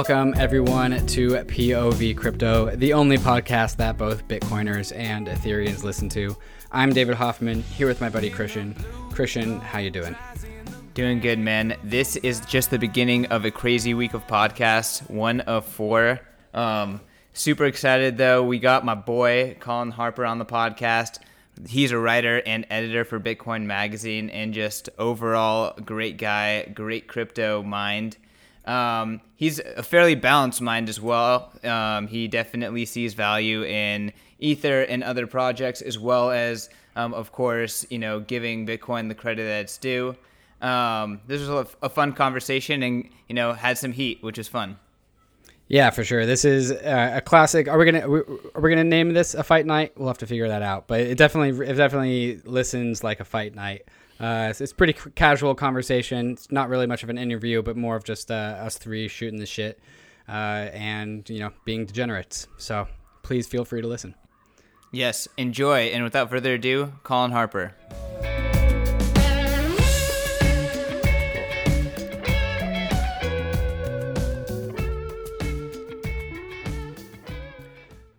[0.00, 6.34] Welcome, everyone, to POV Crypto, the only podcast that both Bitcoiners and Ethereans listen to.
[6.72, 8.74] I'm David Hoffman, here with my buddy Christian.
[9.12, 10.16] Christian, how you doing?
[10.94, 11.76] Doing good, man.
[11.84, 16.18] This is just the beginning of a crazy week of podcasts, one of four.
[16.54, 17.02] Um,
[17.34, 18.42] super excited, though.
[18.42, 21.18] We got my boy, Colin Harper, on the podcast.
[21.68, 27.62] He's a writer and editor for Bitcoin Magazine and just overall great guy, great crypto
[27.62, 28.16] mind.
[28.64, 31.52] Um, he's a fairly balanced mind as well.
[31.64, 37.32] Um, he definitely sees value in Ether and other projects, as well as, um, of
[37.32, 40.16] course, you know, giving Bitcoin the credit that it's due.
[40.60, 44.46] Um, this was a, a, fun conversation, and you know, had some heat, which is
[44.46, 44.78] fun.
[45.68, 46.26] Yeah, for sure.
[46.26, 47.66] This is uh, a classic.
[47.68, 49.92] Are we gonna are we gonna name this a fight night?
[49.96, 50.86] We'll have to figure that out.
[50.86, 53.86] But it definitely it definitely listens like a fight night.
[54.20, 56.32] Uh, it's, it's pretty casual conversation.
[56.32, 59.40] It's not really much of an interview, but more of just uh, us three shooting
[59.40, 59.80] the shit
[60.28, 62.46] uh, and you know being degenerates.
[62.58, 62.86] So
[63.22, 64.14] please feel free to listen.
[64.92, 65.86] Yes, enjoy.
[65.86, 67.74] And without further ado, Colin Harper.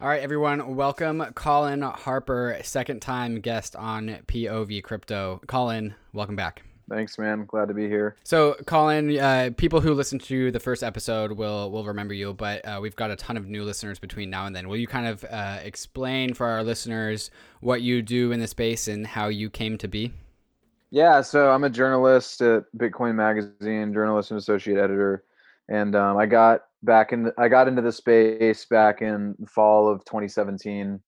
[0.01, 5.39] All right, everyone, welcome Colin Harper, second time guest on POV Crypto.
[5.45, 6.63] Colin, welcome back.
[6.89, 7.45] Thanks, man.
[7.45, 8.15] Glad to be here.
[8.23, 12.65] So, Colin, uh, people who listened to the first episode will will remember you, but
[12.65, 14.67] uh, we've got a ton of new listeners between now and then.
[14.67, 18.87] Will you kind of uh, explain for our listeners what you do in the space
[18.87, 20.11] and how you came to be?
[20.89, 25.25] Yeah, so I'm a journalist at Bitcoin Magazine, journalist and associate editor,
[25.69, 30.03] and um, I got back in I got into the space back in fall of
[30.05, 30.99] 2017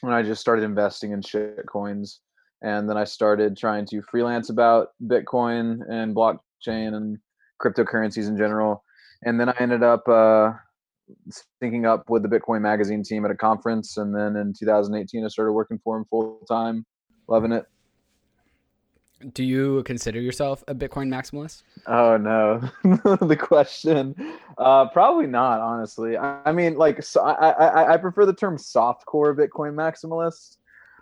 [0.00, 2.20] when I just started investing in shit coins
[2.62, 7.18] and then I started trying to freelance about Bitcoin and blockchain and
[7.62, 8.82] cryptocurrencies in general.
[9.24, 10.52] And then I ended up uh,
[11.62, 13.96] syncing up with the Bitcoin magazine team at a conference.
[13.96, 16.84] And then in 2018 I started working for them full time
[17.28, 17.66] loving it
[19.32, 21.62] do you consider yourself a Bitcoin maximalist?
[21.86, 22.60] Oh no,
[23.26, 24.14] the question.
[24.58, 26.16] Uh, probably not, honestly.
[26.16, 30.56] I, I mean, like, so I, I I prefer the term soft core Bitcoin maximalist.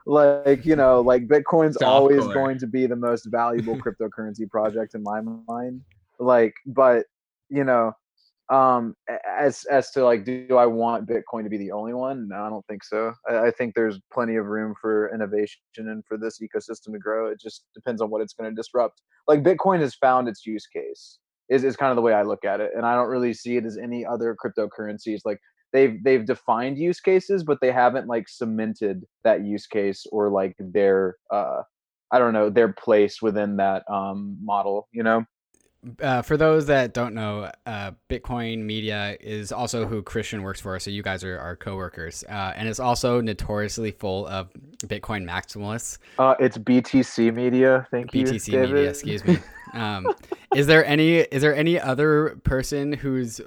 [0.07, 2.35] Like, you know, like Bitcoin's soft always core.
[2.35, 5.81] going to be the most valuable cryptocurrency project in my mind.
[6.19, 7.07] Like, but
[7.49, 7.95] you know,
[8.50, 8.94] um
[9.27, 12.28] as as to like do i want bitcoin to be the only one?
[12.28, 13.12] No i don't think so.
[13.28, 17.31] I, I, think there's plenty of room for innovation and for this ecosystem to grow.
[17.31, 19.00] It just depends on what it's going to disrupt.
[19.27, 21.19] Like bitcoin has found its use case
[21.49, 23.56] is, is kind of the way i look at it and i don't really see
[23.56, 25.21] it as any other cryptocurrencies.
[25.25, 25.38] Like
[25.75, 30.54] they've they've defined use cases but they haven't like cemented that use case or like
[30.59, 31.60] their uh
[32.12, 35.22] i don't know their place within that um model you know
[36.00, 40.78] uh, for those that don't know, uh, Bitcoin Media is also who Christian works for.
[40.78, 44.53] So you guys are our coworkers, uh, and it's also notoriously full of
[44.87, 45.99] Bitcoin maximalists.
[46.19, 47.87] Uh, it's BTC Media.
[47.91, 48.91] Thank BTC you, BTC Media.
[48.91, 49.39] Excuse me.
[49.75, 50.06] Um,
[50.55, 53.41] is there any is there any other person who's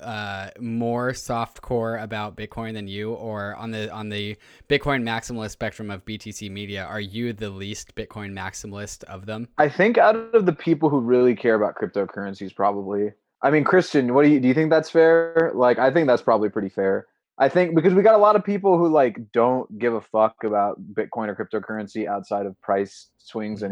[0.00, 4.36] uh, more soft core about Bitcoin than you, or on the on the
[4.68, 9.48] Bitcoin maximalist spectrum of BTC Media, are you the least Bitcoin maximalist of them?
[9.58, 13.12] I think out of the people who really care about cryptocurrencies, probably.
[13.42, 14.48] I mean, Christian, what do you do?
[14.48, 15.52] You think that's fair?
[15.54, 17.06] Like, I think that's probably pretty fair.
[17.36, 20.44] I think because we got a lot of people who like don't give a fuck
[20.44, 23.66] about Bitcoin or cryptocurrency outside of price swings mm-hmm.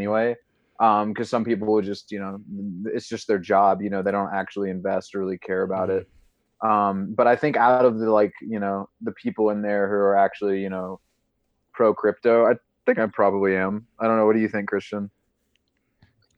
[0.82, 2.38] Anyway um because some people would just you know
[2.86, 5.98] it's just their job you know they don't actually invest or really care about mm-hmm.
[5.98, 9.88] it um but i think out of the like you know the people in there
[9.88, 11.00] who are actually you know
[11.72, 12.54] pro crypto i
[12.86, 13.86] think i probably am.
[14.00, 14.26] I don't know.
[14.26, 15.10] What do you think christian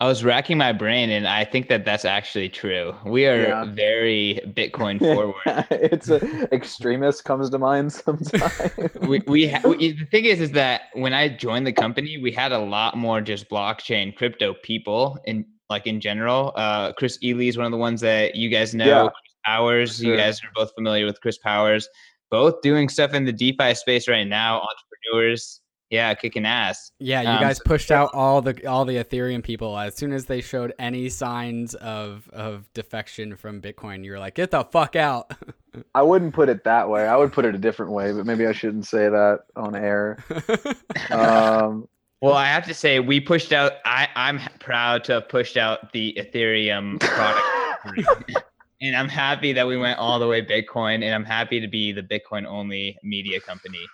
[0.00, 2.94] I was racking my brain, and I think that that's actually true.
[3.06, 3.64] We are yeah.
[3.64, 5.66] very Bitcoin forward.
[5.70, 8.72] it's a, extremist comes to mind sometimes.
[9.02, 12.32] we we, ha- we, the thing is, is that when I joined the company, we
[12.32, 16.52] had a lot more just blockchain crypto people, in like in general.
[16.56, 18.84] Uh, Chris Ely is one of the ones that you guys know.
[18.86, 19.02] Yeah.
[19.02, 20.10] Chris Powers, sure.
[20.10, 21.88] you guys are both familiar with Chris Powers.
[22.30, 24.60] Both doing stuff in the DeFi space right now.
[24.60, 25.60] Entrepreneurs
[25.94, 26.90] yeah, kicking ass.
[26.98, 30.26] Yeah, you um, guys pushed out all the all the Ethereum people as soon as
[30.26, 34.04] they showed any signs of of defection from Bitcoin.
[34.04, 35.32] You were like, "Get the fuck out."
[35.94, 37.06] I wouldn't put it that way.
[37.06, 40.18] I would put it a different way, but maybe I shouldn't say that on air.
[41.10, 41.88] um,
[42.20, 43.74] well, I have to say, we pushed out.
[43.84, 48.32] I I'm proud to have pushed out the Ethereum product.
[48.80, 51.92] and I'm happy that we went all the way Bitcoin, and I'm happy to be
[51.92, 53.86] the Bitcoin only media company.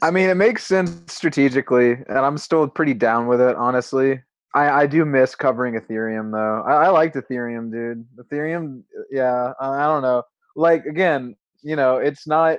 [0.00, 4.20] I mean, it makes sense strategically, and I'm still pretty down with it, honestly.
[4.54, 6.62] I, I do miss covering Ethereum though.
[6.66, 8.06] I, I liked Ethereum, dude.
[8.18, 9.52] Ethereum, yeah.
[9.58, 10.22] I, I don't know.
[10.56, 12.58] Like again, you know, it's not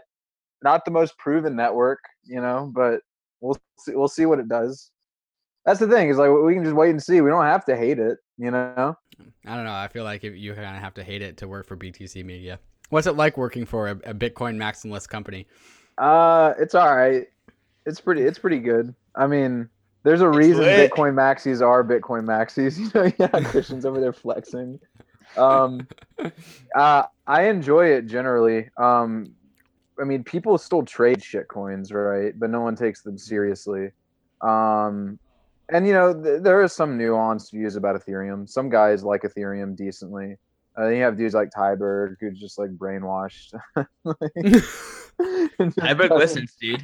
[0.64, 3.02] not the most proven network, you know, but
[3.42, 4.90] we'll see, we'll see what it does.
[5.66, 7.22] That's the thing is like we can just wait and see.
[7.22, 8.96] We don't have to hate it, you know.
[9.46, 9.74] I don't know.
[9.74, 12.60] I feel like you kind of have to hate it to work for BTC Media.
[12.90, 15.48] What's it like working for a, a Bitcoin maximalist company?
[15.98, 17.28] Uh, it's all right.
[17.86, 18.22] It's pretty.
[18.22, 18.94] It's pretty good.
[19.16, 19.70] I mean,
[20.04, 20.92] there's a reason lit.
[20.92, 22.78] Bitcoin maxis are Bitcoin maxis.
[22.80, 24.80] You know, yeah, Christian's over there flexing.
[25.38, 25.88] Um,
[26.76, 28.70] uh, I enjoy it generally.
[28.78, 29.34] Um,
[30.00, 32.38] I mean, people still trade shit coins, right?
[32.38, 33.92] But no one takes them seriously.
[34.42, 35.20] Um,
[35.70, 38.50] and you know, th- there is some nuanced views about Ethereum.
[38.50, 40.38] Some guys like Ethereum decently.
[40.78, 43.54] Uh, you have dudes like Tyberg who's just like brainwashed.
[45.60, 46.84] Tyberg listens, dude.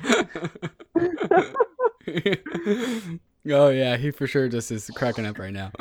[3.51, 5.71] oh yeah, he for sure just is cracking up right now.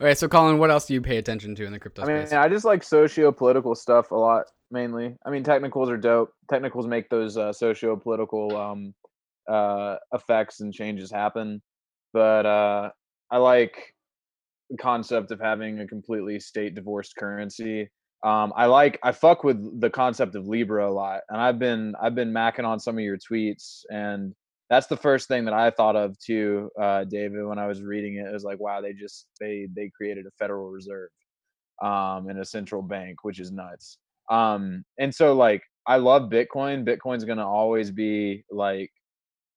[0.00, 2.06] All right, so Colin, what else do you pay attention to in the crypto I
[2.06, 2.32] mean, space?
[2.32, 5.14] I just like socio-political stuff a lot, mainly.
[5.26, 6.32] I mean, technicals are dope.
[6.48, 8.94] Technicals make those uh, socio-political um,
[9.46, 11.60] uh, effects and changes happen.
[12.14, 12.90] But uh,
[13.30, 13.94] I like
[14.70, 17.90] the concept of having a completely state-divorced currency.
[18.22, 21.94] Um, I like I fuck with the concept of Libra a lot, and I've been
[22.00, 24.34] I've been macking on some of your tweets, and
[24.68, 28.16] that's the first thing that I thought of too, uh, David, when I was reading
[28.16, 28.26] it.
[28.28, 31.08] It was like, wow, they just they they created a Federal Reserve
[31.82, 33.98] um, and a central bank, which is nuts.
[34.30, 36.86] Um, and so like I love Bitcoin.
[36.86, 38.90] Bitcoin's gonna always be like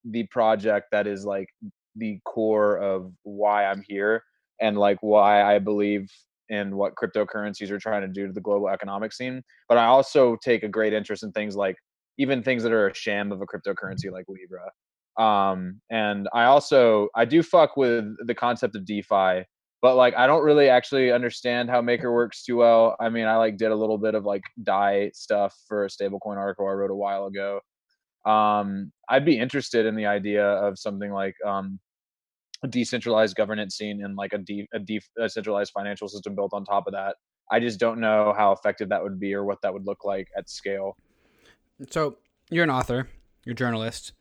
[0.05, 1.47] the project that is like
[1.95, 4.23] the core of why I'm here
[4.61, 6.09] and like why I believe
[6.49, 9.41] in what cryptocurrencies are trying to do to the global economic scene.
[9.69, 11.75] But I also take a great interest in things like
[12.17, 14.69] even things that are a sham of a cryptocurrency like Libra.
[15.17, 19.45] Um, and I also I do fuck with the concept of DeFi,
[19.81, 22.95] but like I don't really actually understand how Maker works too well.
[22.99, 26.37] I mean, I like did a little bit of like DAI stuff for a stablecoin
[26.37, 27.59] article I wrote a while ago.
[28.25, 31.79] Um, I'd be interested in the idea of something like um,
[32.67, 36.87] decentralized governance scene and like a, de- a de- decentralized financial system built on top
[36.87, 37.15] of that.
[37.51, 40.29] I just don't know how effective that would be or what that would look like
[40.37, 40.95] at scale.
[41.89, 42.17] So
[42.49, 43.07] you're an author,
[43.45, 44.13] you're a journalist.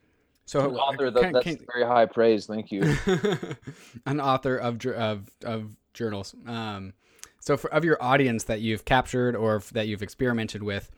[0.44, 2.46] So An author, can- that's can- very high praise.
[2.46, 2.82] Thank you.
[4.06, 6.34] an author of of of journals.
[6.46, 6.94] Um,
[7.40, 10.90] so for of your audience that you've captured or f- that you've experimented with,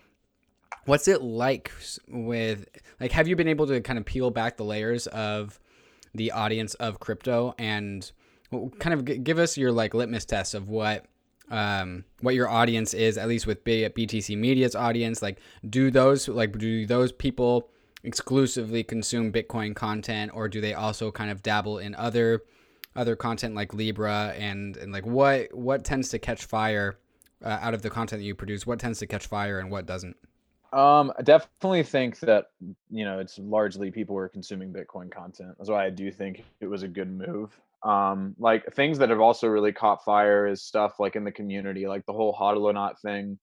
[0.86, 1.70] what's it like
[2.08, 2.66] with
[3.00, 5.60] like have you been able to kind of peel back the layers of
[6.14, 8.12] the audience of crypto and
[8.78, 11.06] kind of give us your like litmus test of what
[11.50, 15.22] um what your audience is at least with B- BTC Media's audience.
[15.22, 17.68] Like do those like do those people
[18.02, 22.42] exclusively consume Bitcoin content or do they also kind of dabble in other
[22.96, 26.98] other content like Libra and and like what what tends to catch fire
[27.42, 28.66] uh, out of the content that you produce?
[28.66, 30.16] What tends to catch fire and what doesn't
[30.74, 32.46] Um, I definitely think that
[32.90, 35.54] you know it's largely people who are consuming Bitcoin content.
[35.56, 37.56] That's why I do think it was a good move.
[37.84, 41.86] Um, like things that have also really caught fire is stuff like in the community,
[41.86, 43.38] like the whole Hodlonaut thing,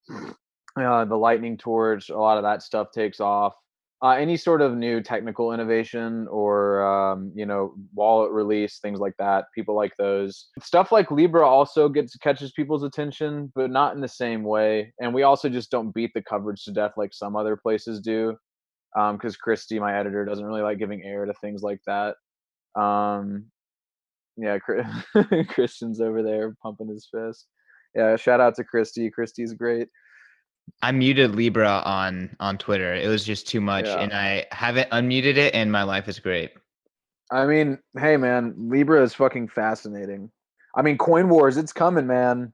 [0.75, 2.09] uh, the Lightning Torch.
[2.09, 3.55] A lot of that stuff takes off.
[4.03, 9.13] Uh, any sort of new technical innovation or um, you know wallet release, things like
[9.19, 9.45] that.
[9.53, 10.91] People like those stuff.
[10.91, 14.91] Like Libra also gets catches people's attention, but not in the same way.
[14.99, 18.35] And we also just don't beat the coverage to death like some other places do,
[18.95, 22.15] because Christy, my editor, doesn't really like giving air to things like that.
[22.79, 23.45] Um,
[24.37, 27.47] yeah, Chri- Christian's over there pumping his fist.
[27.95, 29.09] Yeah, shout out to Christy.
[29.11, 29.89] Christy's great.
[30.81, 32.93] I muted Libra on on Twitter.
[32.93, 33.99] It was just too much, Yeah.
[33.99, 36.51] and I haven't unmuted it, and my life is great.
[37.31, 40.31] I mean, hey man, Libra is fucking fascinating.
[40.75, 42.53] I mean, Coin Wars, it's coming, man.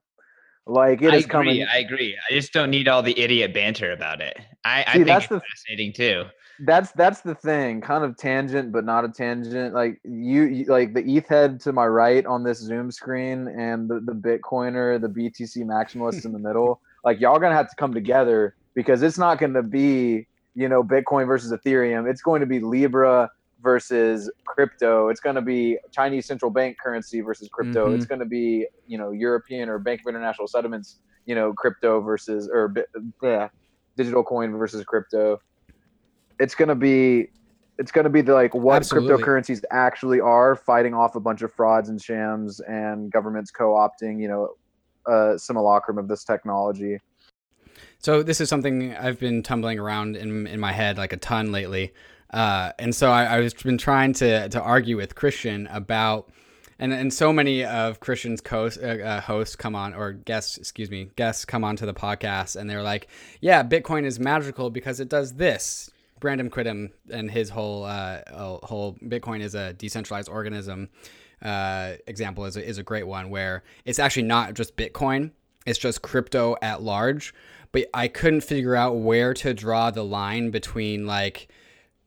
[0.65, 1.31] Like it I is agree.
[1.31, 1.63] coming.
[1.71, 2.17] I agree.
[2.29, 4.37] I just don't need all the idiot banter about it.
[4.65, 6.25] I, I See, think that's it's the- fascinating too.
[6.61, 10.91] that's that's the thing kind of tangent but not a tangent like you, you like
[10.95, 15.07] the eth head to my right on this zoom screen and the, the bitcoiner the
[15.07, 19.39] btc maximalist in the middle like y'all gonna have to come together because it's not
[19.39, 22.09] gonna be you know bitcoin versus ethereum.
[22.09, 23.29] It's going to be libra
[23.61, 25.07] versus crypto.
[25.07, 27.85] It's going to be chinese central bank currency versus crypto.
[27.85, 27.95] Mm-hmm.
[27.95, 32.01] It's going to be you know european or bank of international settlements you know crypto
[32.01, 32.73] versus or
[33.23, 33.47] yeah, uh,
[33.95, 35.39] digital coin versus crypto.
[36.41, 37.29] It's gonna be
[37.77, 39.13] it's gonna be the like what Absolutely.
[39.13, 44.27] cryptocurrencies actually are fighting off a bunch of frauds and shams and governments co-opting you
[44.27, 44.49] know
[45.07, 46.99] a simulacrum of this technology.
[47.99, 51.51] So this is something I've been tumbling around in in my head like a ton
[51.51, 51.93] lately,
[52.31, 56.29] uh, and so I, I've been trying to to argue with Christian about
[56.79, 60.91] and and so many of Christian's co- uh, uh, hosts come on or guests, excuse
[60.91, 63.07] me, guests come onto the podcast, and they're like,
[63.41, 68.21] "Yeah, Bitcoin is magical because it does this." Brandon Quittem and his whole uh,
[68.63, 70.89] whole Bitcoin is a decentralized organism
[71.41, 75.31] uh, example is a, is a great one where it's actually not just Bitcoin;
[75.65, 77.33] it's just crypto at large.
[77.71, 81.49] But I couldn't figure out where to draw the line between like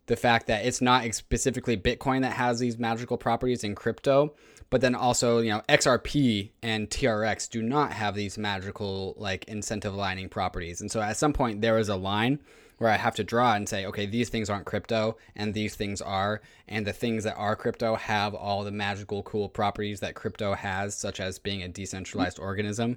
[0.06, 4.34] the fact that it's not specifically Bitcoin that has these magical properties in crypto,
[4.68, 9.94] but then also, you know, XRP and TRX do not have these magical like incentive
[9.94, 10.80] aligning properties.
[10.80, 12.40] And so at some point there is a line
[12.80, 16.00] where I have to draw and say, okay, these things aren't crypto and these things
[16.00, 20.54] are, and the things that are crypto have all the magical cool properties that crypto
[20.54, 22.96] has, such as being a decentralized organism.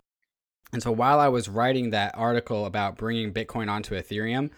[0.72, 4.52] And so while I was writing that article about bringing Bitcoin onto Ethereum,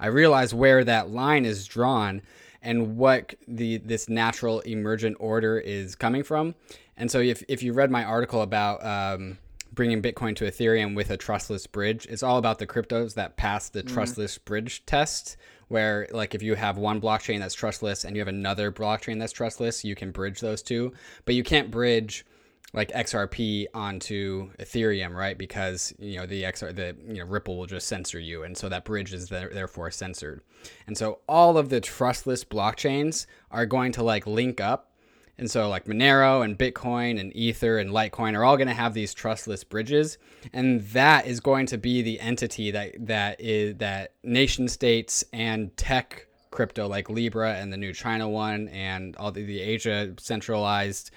[0.00, 2.20] I realized where that line is drawn
[2.60, 6.56] and what the this natural emergent order is coming from.
[6.96, 9.38] And so if, if you read my article about um,
[9.72, 13.68] bringing Bitcoin to Ethereum with a trustless bridge, it's all about the cryptos that pass
[13.68, 13.94] the mm-hmm.
[13.94, 15.36] trustless bridge test.
[15.68, 19.32] Where like if you have one blockchain that's trustless and you have another blockchain that's
[19.32, 20.92] trustless, you can bridge those two,
[21.24, 22.26] but you can't bridge
[22.74, 25.36] like XRP onto Ethereum, right?
[25.36, 28.68] Because you know the XR the you know Ripple will just censor you, and so
[28.68, 30.42] that bridge is there, therefore censored.
[30.86, 34.91] And so all of the trustless blockchains are going to like link up,
[35.38, 38.94] and so like Monero and Bitcoin and Ether and Litecoin are all going to have
[38.94, 40.18] these trustless bridges,
[40.52, 45.76] and that is going to be the entity that that is that nation states and
[45.76, 51.10] tech crypto like Libra and the new China one and all the, the Asia centralized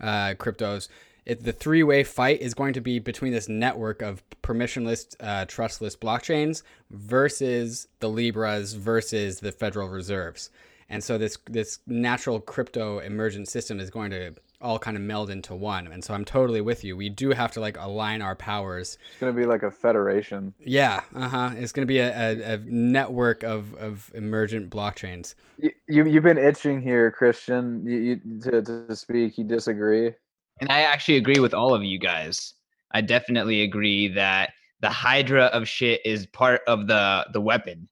[0.00, 0.88] uh, cryptos.
[1.24, 5.44] It, the three way fight is going to be between this network of permissionless, uh,
[5.44, 10.50] trustless blockchains versus the Libras versus the Federal Reserves.
[10.90, 15.30] And so this this natural crypto emergent system is going to all kind of meld
[15.30, 15.86] into one.
[15.86, 16.96] And so I'm totally with you.
[16.96, 18.98] We do have to like align our powers.
[19.10, 20.52] It's going to be like a federation.
[20.58, 21.00] Yeah.
[21.14, 21.50] Uh huh.
[21.56, 25.34] It's going to be a, a, a, network of, of emergent blockchains.
[25.56, 29.38] You, you, you've been itching here, Christian, you, you, to, to speak.
[29.38, 30.12] You disagree?
[30.60, 32.54] And I actually agree with all of you guys.
[32.90, 37.88] I definitely agree that the Hydra of shit is part of the, the weapon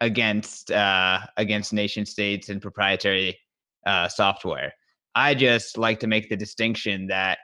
[0.00, 3.38] against uh, against nation states and proprietary
[3.86, 4.72] uh, software
[5.14, 7.38] I just like to make the distinction that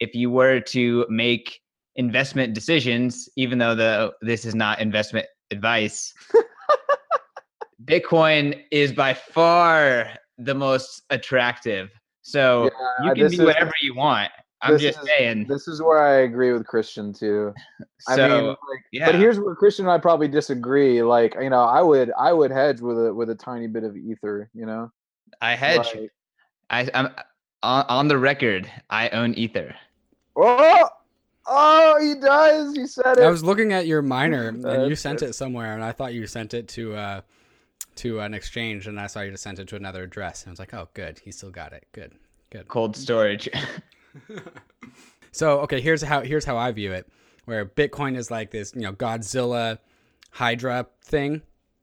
[0.00, 1.60] if you were to make
[1.96, 6.12] investment decisions, even though the this is not investment advice,
[7.84, 11.90] Bitcoin is by far the most attractive.
[12.22, 14.30] So yeah, you can do whatever is, you want.
[14.62, 15.46] I'm just is, saying.
[15.48, 17.52] This is where I agree with Christian too.
[17.98, 18.58] So, I mean, like,
[18.92, 19.06] yeah.
[19.06, 21.02] but here's where Christian and I probably disagree.
[21.02, 23.96] Like, you know, I would I would hedge with a with a tiny bit of
[23.96, 24.50] ether.
[24.54, 24.92] You know,
[25.40, 25.94] I hedge.
[25.94, 26.10] Like,
[26.70, 27.10] I, I'm
[27.62, 28.70] on, on the record.
[28.90, 29.74] I own Ether.
[30.34, 30.88] Oh,
[31.46, 32.74] oh, he does.
[32.74, 33.24] He said it.
[33.24, 36.26] I was looking at your miner, and you sent it somewhere, and I thought you
[36.26, 37.20] sent it to uh,
[37.96, 40.52] to an exchange, and I saw you just sent it to another address, and I
[40.52, 41.86] was like, oh, good, he still got it.
[41.92, 42.12] Good,
[42.50, 42.68] good.
[42.68, 43.48] Cold storage.
[45.32, 47.08] so okay, here's how here's how I view it.
[47.44, 49.78] Where Bitcoin is like this, you know, Godzilla
[50.30, 51.42] Hydra thing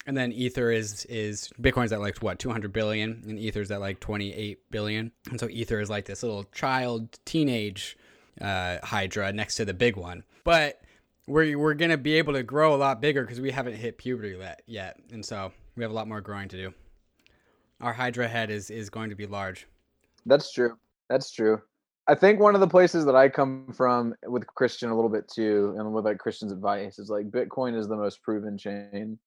[0.10, 4.00] and then ether is is bitcoin's at like what 200 billion and ether's at like
[4.00, 5.12] 28 billion.
[5.30, 7.96] And so ether is like this little child teenage
[8.42, 10.24] uh, hydra next to the big one.
[10.44, 10.82] But
[11.28, 14.36] we're, we're gonna be able to grow a lot bigger because we haven't hit puberty
[14.36, 15.00] yet, yet.
[15.12, 16.74] And so we have a lot more growing to do.
[17.80, 19.68] Our hydra head is is going to be large.
[20.26, 20.76] That's true.
[21.08, 21.62] That's true
[22.10, 25.28] I think one of the places that I come from with Christian a little bit
[25.28, 29.20] too, and with like Christian's advice is like Bitcoin is the most proven chain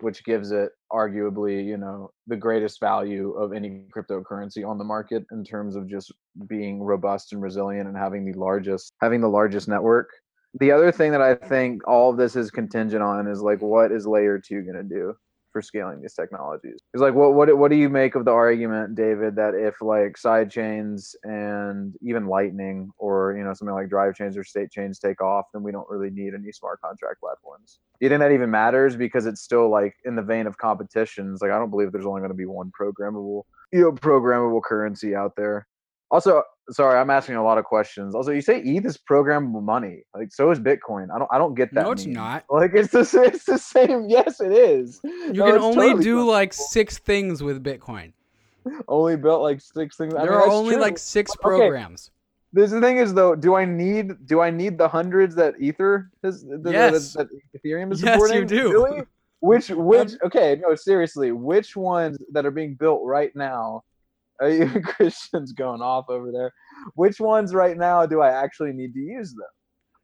[0.00, 5.24] which gives it arguably, you know, the greatest value of any cryptocurrency on the market
[5.32, 6.12] in terms of just
[6.48, 10.10] being robust and resilient and having the largest having the largest network.
[10.58, 13.92] The other thing that I think all of this is contingent on is like what
[13.92, 15.14] is layer 2 going to do?
[15.56, 16.78] For scaling these technologies.
[16.92, 20.18] It's like, what what what do you make of the argument, David, that if like
[20.18, 24.98] side chains and even Lightning or you know something like drive chains or state chains
[24.98, 27.78] take off, then we don't really need any smart contract platforms.
[27.98, 31.40] Do you think that even matters because it's still like in the vein of competitions?
[31.40, 35.14] Like, I don't believe there's only going to be one programmable, you know, programmable currency
[35.14, 35.66] out there.
[36.10, 38.14] Also, sorry, I'm asking a lot of questions.
[38.14, 40.02] Also, you say ETH is programmable money.
[40.14, 41.08] Like so is Bitcoin.
[41.14, 41.84] I don't I don't get that.
[41.84, 42.14] No, it's meme.
[42.14, 42.44] not.
[42.50, 44.06] Like it's the it's the same.
[44.16, 45.00] Yes, it is.
[45.04, 48.12] You no, can only totally do like six things with Bitcoin.
[48.88, 50.12] Only built like six things.
[50.12, 50.82] There I mean, are only true.
[50.82, 52.10] like six programs.
[52.10, 52.62] Okay.
[52.62, 56.10] This the thing is though, do I need do I need the hundreds that Ether
[56.24, 57.12] is the, yes.
[57.12, 58.38] that, that Ethereum is yes, supporting?
[58.38, 58.72] you do.
[58.72, 59.02] Really?
[59.40, 63.84] Which which okay, no, seriously, which ones that are being built right now
[64.84, 66.52] Christian's going off over there.
[66.94, 69.46] Which ones right now do I actually need to use them?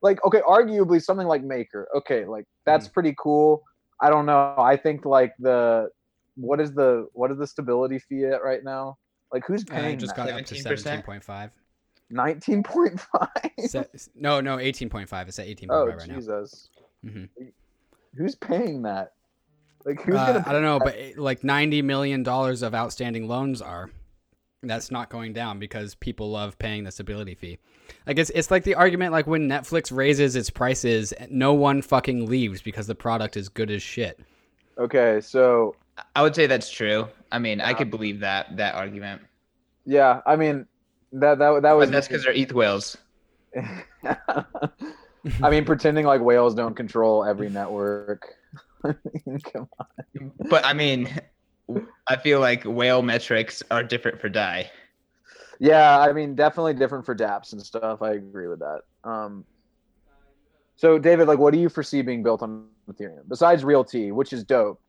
[0.00, 1.88] Like, okay, arguably something like Maker.
[1.96, 2.92] Okay, like that's Mm.
[2.92, 3.62] pretty cool.
[4.00, 4.54] I don't know.
[4.58, 5.88] I think like the
[6.36, 8.96] what is the what is the stability fee at right now?
[9.32, 10.26] Like who's Uh, paying it just that?
[10.26, 11.50] got up to seventeen point five.
[12.10, 14.08] Nineteen point five.
[14.14, 15.28] no, no, eighteen point five.
[15.28, 16.68] It's at eighteen Oh point five right Jesus!
[17.04, 17.28] Mhm.
[18.16, 19.12] Who's paying that?
[19.84, 20.26] Like who's now.
[20.26, 20.38] gonna?
[20.40, 23.90] Uh, I don't know, but it, like ninety million dollars of outstanding loans are.
[24.62, 27.58] That's not going down because people love paying the stability fee.
[28.06, 32.26] Like it's it's like the argument like when Netflix raises its prices, no one fucking
[32.28, 34.20] leaves because the product is good as shit.
[34.78, 35.74] Okay, so
[36.14, 37.08] I would say that's true.
[37.32, 39.22] I mean, I could believe that that argument.
[39.84, 40.66] yeah, I mean
[41.12, 42.96] that that that was But that's because they're ETH whales.
[45.42, 48.34] I mean, pretending like whales don't control every network.
[48.82, 50.32] Come on.
[50.48, 51.08] But I mean,
[52.08, 54.70] I feel like whale metrics are different for DAI.
[55.60, 58.02] Yeah, I mean, definitely different for DApps and stuff.
[58.02, 58.80] I agree with that.
[59.04, 59.44] Um,
[60.76, 64.42] so, David, like, what do you foresee being built on Ethereum besides RealT, which is
[64.44, 64.80] dope?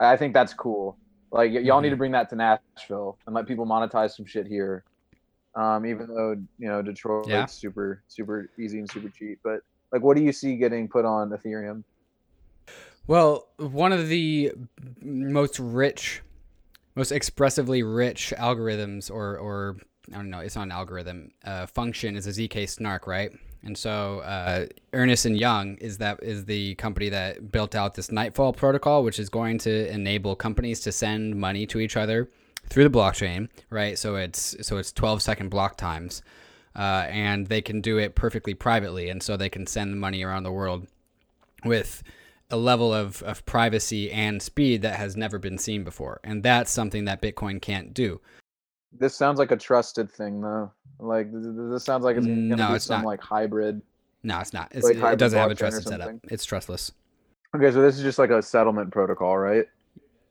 [0.00, 0.98] I think that's cool.
[1.32, 4.46] Like, y- y'all need to bring that to Nashville and let people monetize some shit
[4.46, 4.84] here.
[5.54, 7.46] Um, even though you know Detroit's Yeah.
[7.46, 9.60] super, super easy and super cheap, but
[9.92, 11.82] like, what do you see getting put on Ethereum?
[13.06, 14.52] Well, one of the
[15.02, 16.22] most rich,
[16.94, 19.76] most expressively rich algorithms, or or
[20.12, 21.30] I don't know, it's not an algorithm.
[21.44, 23.32] Uh, function is a zk snark, right?
[23.62, 28.10] And so uh, Ernst and Young is that is the company that built out this
[28.10, 32.30] Nightfall protocol, which is going to enable companies to send money to each other
[32.68, 33.98] through the blockchain, right?
[33.98, 36.22] So it's so it's 12 second block times,
[36.74, 40.22] uh, and they can do it perfectly privately, and so they can send the money
[40.22, 40.86] around the world
[41.64, 42.02] with
[42.50, 46.20] a level of, of privacy and speed that has never been seen before.
[46.24, 48.20] And that's something that Bitcoin can't do.
[48.92, 50.72] This sounds like a trusted thing, though.
[50.98, 53.06] Like, th- th- this sounds like it's gonna No, be it's some not.
[53.06, 53.80] like hybrid.
[54.22, 54.68] No, it's not.
[54.72, 56.10] It's, Like it doesn't have a trusted setup.
[56.24, 56.92] It's trustless.
[57.56, 59.66] Okay, so this is just like a settlement protocol, right?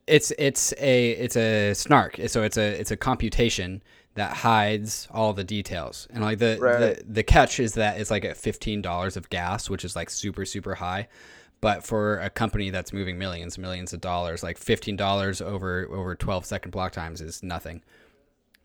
[0.08, 2.20] It's it's a it's a snark.
[2.28, 3.82] So it's a it's a computation
[4.16, 6.08] that hides all the details.
[6.12, 6.80] And like the Right.
[6.98, 10.10] the, the catch is that it's like at fifteen dollars of gas, which is like
[10.10, 11.08] super super high.
[11.62, 16.16] But for a company that's moving millions millions of dollars, like fifteen dollars over over
[16.16, 17.82] twelve second block times is nothing.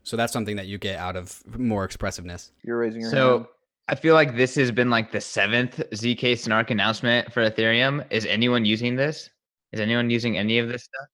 [0.03, 2.51] So that's something that you get out of more expressiveness.
[2.63, 3.17] You're raising your hand.
[3.17, 3.49] So
[3.89, 8.05] I feel like this has been like the seventh ZK Snark announcement for Ethereum.
[8.11, 9.29] Is anyone using this?
[9.71, 11.07] Is anyone using any of this stuff?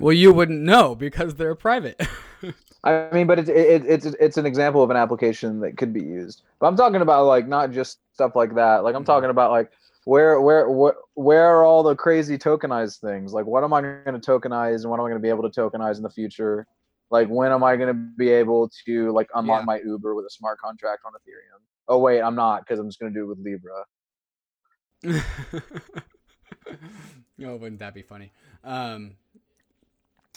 [0.00, 2.00] Well, you wouldn't know because they're private.
[2.84, 6.02] I mean, but it's it, it's it's an example of an application that could be
[6.02, 6.42] used.
[6.58, 8.84] But I'm talking about like not just stuff like that.
[8.84, 9.06] Like I'm Mhm.
[9.06, 9.70] talking about like
[10.04, 13.32] where where where where are all the crazy tokenized things?
[13.32, 15.48] Like what am I going to tokenize and what am I going to be able
[15.48, 16.66] to tokenize in the future?
[17.10, 19.64] Like when am I going to be able to like unlock Yeah.
[19.64, 21.60] my Uber with a smart contract on Ethereum?
[21.88, 23.84] Oh wait, I'm not because I'm just going to do it with Libra.
[27.44, 28.32] oh, wouldn't that be funny?
[28.62, 29.16] Um,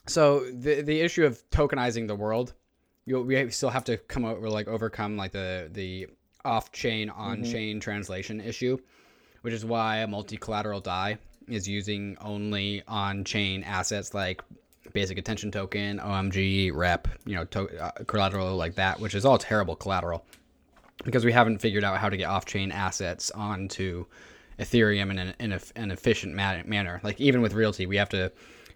[0.07, 2.53] so the the issue of tokenizing the world,
[3.05, 6.07] you we still have to come over like overcome like the the
[6.45, 8.77] off chain on chain translation issue,
[9.47, 14.41] which is why a multi collateral DAI is using only on chain assets like
[14.91, 19.37] basic attention token, OMG, rep, you know, to- uh, collateral like that, which is all
[19.37, 20.25] terrible collateral
[21.05, 24.03] because we haven't figured out how to get off-chain assets onto
[24.59, 26.99] Ethereum in an, in a, an efficient ma- manner.
[27.01, 28.29] Like even with RealT, we have to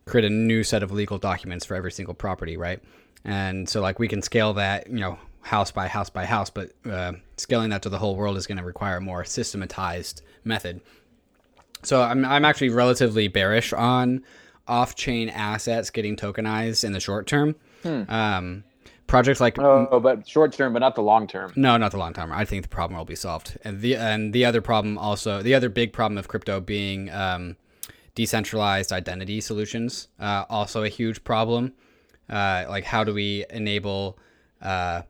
[0.06, 2.82] create a new set of legal documents for every single property, right?
[3.26, 6.72] And so like we can scale that, you know, house by house by house, but
[6.90, 10.82] uh, scaling that to the whole world is going to require a more systematized method.
[11.84, 14.24] So I'm I'm actually relatively bearish on
[14.68, 17.56] off-chain assets getting tokenized in the short term.
[17.84, 18.64] Um,
[19.08, 21.52] projects like Oh, but short term, but not the long term.
[21.56, 22.32] no, not the long term.
[22.32, 23.58] I think the problem will be solved.
[23.64, 27.58] And the and the other problem also, the other big problem of crypto being um,
[28.14, 31.74] decentralized identity solutions, uh, also a huge problem.
[32.30, 34.18] Uh, like how do we enable
[34.62, 35.02] uh,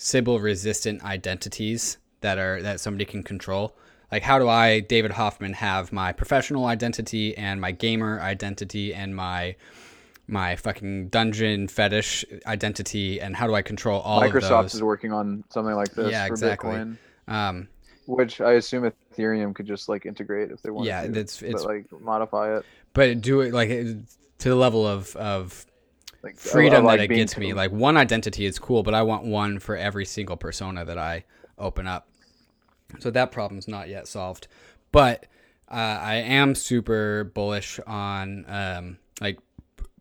[0.00, 3.74] Sybil resistant identities that are that somebody can control?
[4.12, 9.16] Like how do I, David Hoffman, have my professional identity and my gamer identity and
[9.16, 9.56] my
[10.28, 15.12] my fucking dungeon fetish identity and how do I control all of Microsoft is working
[15.12, 16.70] on something like this Yeah, for exactly.
[16.70, 17.68] Bitcoin, Um,
[18.06, 20.86] which I assume Ethereum could just like integrate if they want.
[20.86, 21.08] Yeah, to.
[21.08, 22.64] that's- it's- but, like modify it.
[22.92, 25.66] but do it like to the level of of
[26.22, 27.52] Like freedom like, that it gets me.
[27.52, 31.24] Like one identity is cool, but I want one for every single persona that I
[31.58, 32.08] open up.
[32.98, 34.48] So that problem's not yet solved.
[34.90, 35.26] But
[35.70, 39.38] uh, I am super bullish on um, like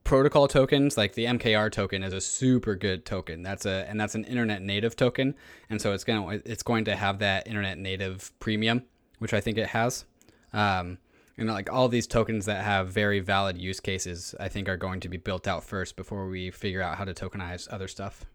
[0.04, 3.44] protocol tokens, like the MKR token, is a super good token.
[3.44, 5.36] That's a and that's an internet native token,
[5.70, 8.84] and so it's gonna it's going to have that internet native premium,
[9.20, 10.06] which I think it has.
[10.54, 10.98] Um,
[11.38, 15.00] and like all these tokens that have very valid use cases, I think are going
[15.02, 18.26] to be built out first before we figure out how to tokenize other stuff.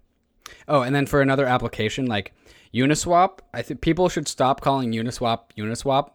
[0.69, 2.33] Oh, and then for another application like
[2.75, 6.13] Uniswap, I think people should stop calling Uniswap Uniswap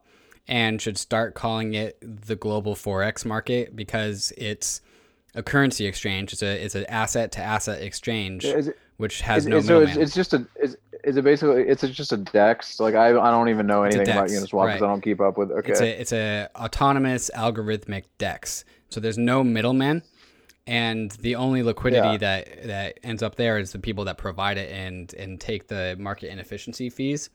[0.48, 4.82] and should start calling it the global forex market because it's
[5.36, 6.34] a currency exchange.
[6.34, 9.96] It's a it's an asset to asset exchange, it, which has is, no so it's,
[9.96, 10.46] it's just a
[11.04, 14.28] is it basically it's just a dex like I I don't even know anything about
[14.30, 14.74] Uniswap right.
[14.74, 18.66] because I don't keep up with okay It's a it's a autonomous algorithmic dex.
[18.90, 20.04] So there's no middleman,
[20.66, 22.18] and the only liquidity Yeah.
[22.18, 25.96] that that ends up there is the people that provide it and and take the
[26.00, 27.30] market inefficiency fees.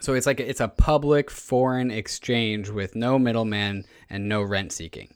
[0.00, 5.12] So it's like it's a public foreign exchange with no middleman and no rent seeking.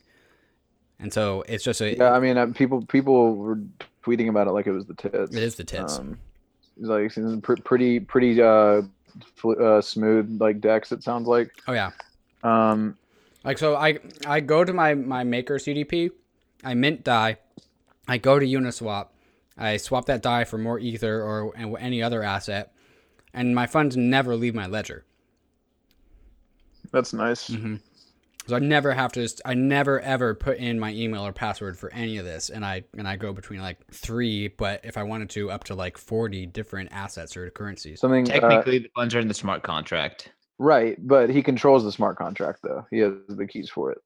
[0.99, 3.59] And so it's just a yeah I mean uh, people people were
[4.05, 5.99] tweeting about it like it was the tits it is the tits.
[5.99, 6.19] um,
[6.79, 7.13] like
[7.43, 8.83] pr- pretty pretty uh,
[9.61, 11.91] uh smooth like dex it sounds like oh yeah.
[12.43, 12.97] um
[13.45, 16.11] Like so, I I go to my my maker CDP,
[16.65, 17.39] I mint DAI,
[18.09, 19.09] I go to Uniswap,
[19.57, 22.73] I swap that DAI for more ether or any other asset,
[23.33, 25.05] and my funds never leave my ledger.
[26.93, 27.77] that's nice Mm-hmm.
[28.47, 29.29] So I never have to.
[29.45, 32.85] I never ever put in my email or password for any of this, and I
[32.97, 36.47] and I go between like three, but if I wanted to, up to like forty
[36.47, 38.01] different assets or currencies.
[38.01, 40.31] something uh, Technically, the funds are in the smart contract.
[40.59, 43.99] right but he controls the smart contract though he has the keys for it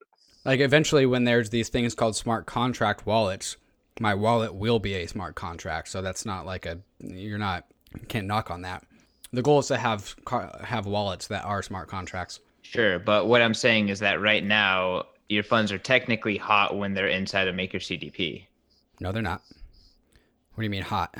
[0.44, 3.56] Like eventually, when there's these things called smart contract wallets,
[4.00, 5.88] my wallet will be a smart contract.
[5.88, 8.84] So that's not like a you're not you can't knock on that.
[9.32, 10.16] The goal is to have
[10.64, 12.40] have wallets that are smart contracts.
[12.62, 16.94] Sure, but what I'm saying is that right now your funds are technically hot when
[16.94, 18.46] they're inside a Maker CDP.
[19.00, 19.42] No, they're not.
[20.54, 21.14] What do you mean hot?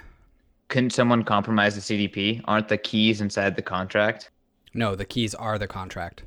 [0.69, 2.43] Couldn't someone compromise the CDP?
[2.45, 4.31] Aren't the keys inside the contract?
[4.75, 6.25] No, the keys are the contract.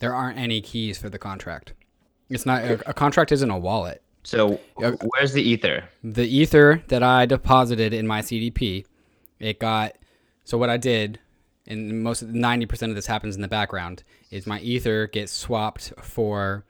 [0.00, 1.72] There aren't any keys for the contract.
[2.28, 4.02] It's not a, a contract isn't a wallet.
[4.22, 5.84] So where's the ether?
[6.04, 8.84] The ether that I deposited in my CDP,
[9.38, 9.96] it got
[10.44, 11.18] so what I did,
[11.68, 15.30] and most of ninety percent of this happens in the background, is my ether gets
[15.32, 16.64] swapped for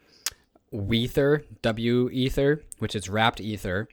[0.73, 3.89] Weether, W Ether, which is wrapped ether,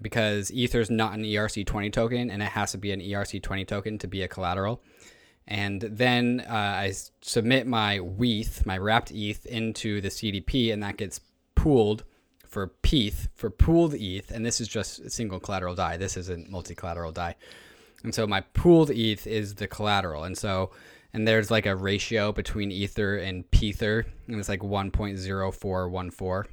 [0.00, 3.98] because ether is not an ERC20 token, and it has to be an ERC20 token
[3.98, 4.80] to be a collateral.
[5.46, 10.96] And then uh, I submit my WETH, my wrapped ETH, into the CDP, and that
[10.96, 11.20] gets
[11.54, 12.04] pooled
[12.46, 14.30] for PETH, for pooled ETH.
[14.30, 15.96] And this is just a single collateral DAI.
[15.96, 17.34] This isn't multi collateral DAI.
[18.04, 20.24] And so my pooled ETH is the collateral.
[20.24, 20.70] And so,
[21.12, 26.44] and there's like a ratio between Ether and Pether, and it's like 1.0414.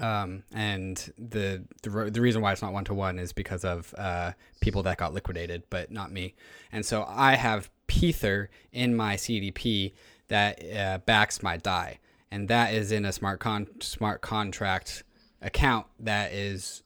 [0.00, 3.94] Um, and the, the the reason why it's not one to one is because of
[3.96, 6.34] uh, people that got liquidated, but not me.
[6.70, 9.92] And so I have Pether in my CDP
[10.28, 11.98] that uh, backs my DAI,
[12.30, 15.04] and that is in a smart con smart contract
[15.42, 16.82] account that is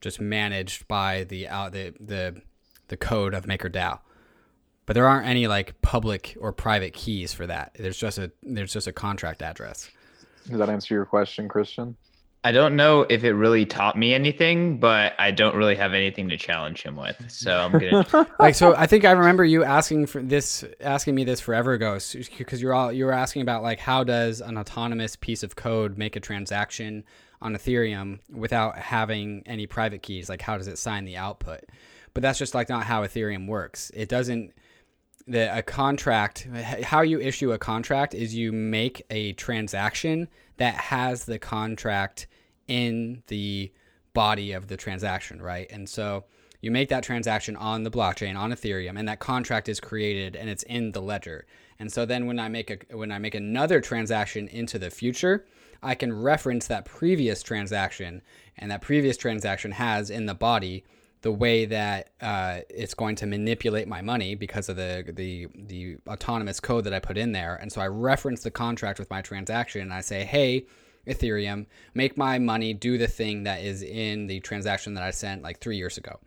[0.00, 2.42] just managed by the out the the
[2.92, 3.98] the code of MakerDAO.
[4.84, 7.74] But there aren't any like public or private keys for that.
[7.78, 9.90] There's just a there's just a contract address.
[10.48, 11.96] does that answer your question christian
[12.44, 16.28] I don't know if it really taught me anything, but I don't really have anything
[16.30, 17.16] to challenge him with.
[17.28, 21.22] So I'm gonna like so i think i remember you asking for this asking me
[21.22, 21.98] this forever ago
[22.36, 25.96] because you're all you were asking about like how does an autonomous piece of code
[25.96, 27.04] make a transaction
[27.40, 31.60] on ethereum without having any private keys like how does it sign the output
[32.14, 33.90] but that's just like not how ethereum works.
[33.94, 34.52] It doesn't
[35.26, 36.48] the a contract
[36.82, 42.26] how you issue a contract is you make a transaction that has the contract
[42.66, 43.72] in the
[44.14, 45.70] body of the transaction right?
[45.70, 46.24] And so
[46.60, 50.48] you make that transaction on the blockchain on ethereum and that contract is created and
[50.50, 51.46] it's in the ledger.
[51.78, 55.46] And so then when i make a when i make another transaction into the future
[55.82, 58.22] i can reference that previous transaction
[58.58, 60.84] and that previous transaction has in the body
[61.22, 65.96] the way that uh, it's going to manipulate my money because of the, the the
[66.08, 67.54] autonomous code that I put in there.
[67.54, 70.66] And so I reference the contract with my transaction and I say, hey,
[71.06, 75.42] Ethereum, make my money do the thing that is in the transaction that I sent
[75.42, 76.18] like three years ago.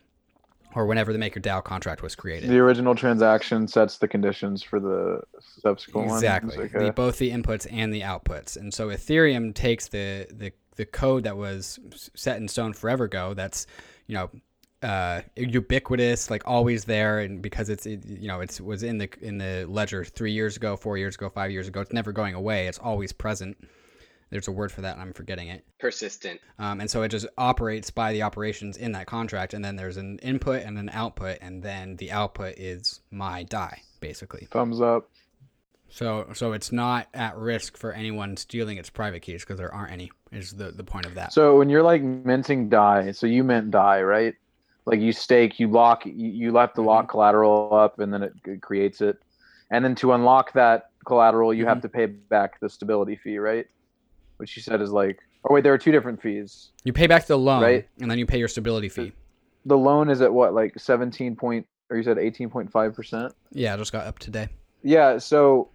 [0.73, 2.49] Or whenever the MakerDAO contract was created.
[2.49, 6.89] the original transaction sets the conditions for the subsequent exactly ones the, okay.
[6.89, 11.37] both the inputs and the outputs and so ethereum takes the, the the code that
[11.37, 11.79] was
[12.13, 13.65] set in stone forever ago that's
[14.07, 14.29] you know
[14.85, 19.09] uh, ubiquitous like always there and because it's it, you know it's was in the
[19.21, 22.35] in the ledger three years ago four years ago five years ago it's never going
[22.35, 23.57] away it's always present
[24.29, 25.63] There's a word for that, and I'm forgetting it.
[25.79, 26.41] Persistent.
[26.57, 29.97] Um, and so it just operates by the operations in that contract, and then there's
[29.97, 34.47] an input and an output, and then the output is my DAI, basically.
[34.51, 35.09] Thumbs up.
[35.89, 39.91] So so it's not at risk for anyone stealing its private keys because there aren't
[39.91, 40.11] any.
[40.31, 41.31] Is the the point of that?
[41.31, 44.35] So when you're like minting DAI, so you mint DAI, right?
[44.85, 47.11] Like you stake, you lock, you, you have to lock mm-hmm.
[47.11, 49.17] collateral up, and then it, it creates it.
[49.71, 51.87] And then to unlock that collateral, you have mm-hmm.
[51.87, 53.65] to pay back the stability fee, right?
[54.37, 56.71] Which you said is like, oh wait, there are two different fees.
[56.83, 57.87] You pay back the loan, Right.
[57.99, 59.13] and then you pay your stability fee.
[59.65, 63.33] The loan is at what, like seventeen point, or you said eighteen point five percent?
[63.51, 64.49] Yeah, I just got up today.
[64.83, 65.17] Yeah.
[65.17, 65.69] So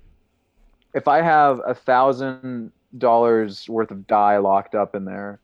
[0.95, 5.41] if I have a thousand dollars worth of DAI locked up in there,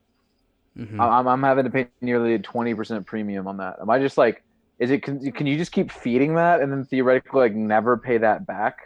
[0.76, 1.00] Mhm.
[1.00, 3.76] I'm, I'm having to pay nearly a 20% premium on that.
[3.80, 4.42] Am I just like,
[4.78, 8.18] is it, can, can you just keep feeding that and then theoretically like never pay
[8.18, 8.78] that back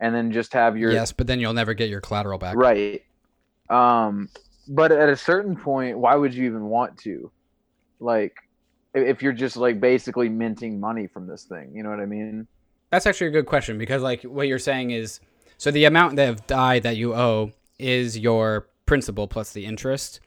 [0.00, 2.56] and then just have your, yes, but then you'll never get your collateral back.
[2.56, 3.02] right.
[3.68, 4.28] Um,
[4.68, 7.30] but at a certain point, why would you even want to?
[8.00, 8.36] Like,
[8.94, 12.46] if you're just like basically minting money from this thing, you know what I mean?
[12.90, 15.20] That's actually a good question because like what you're saying is
[15.58, 20.20] so the amount of DAI that you owe is your principal plus the interest.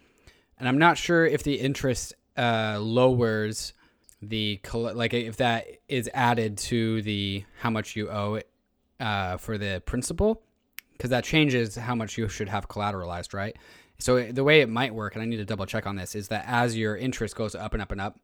[0.61, 3.73] And I'm not sure if the interest uh, lowers
[4.21, 8.39] the like if that is added to the how much you owe
[8.99, 10.43] uh, for the principal
[10.93, 13.57] because that changes how much you should have collateralized, right?
[13.97, 16.27] So the way it might work, and I need to double check on this, is
[16.27, 18.19] that as your interest goes up and up and up,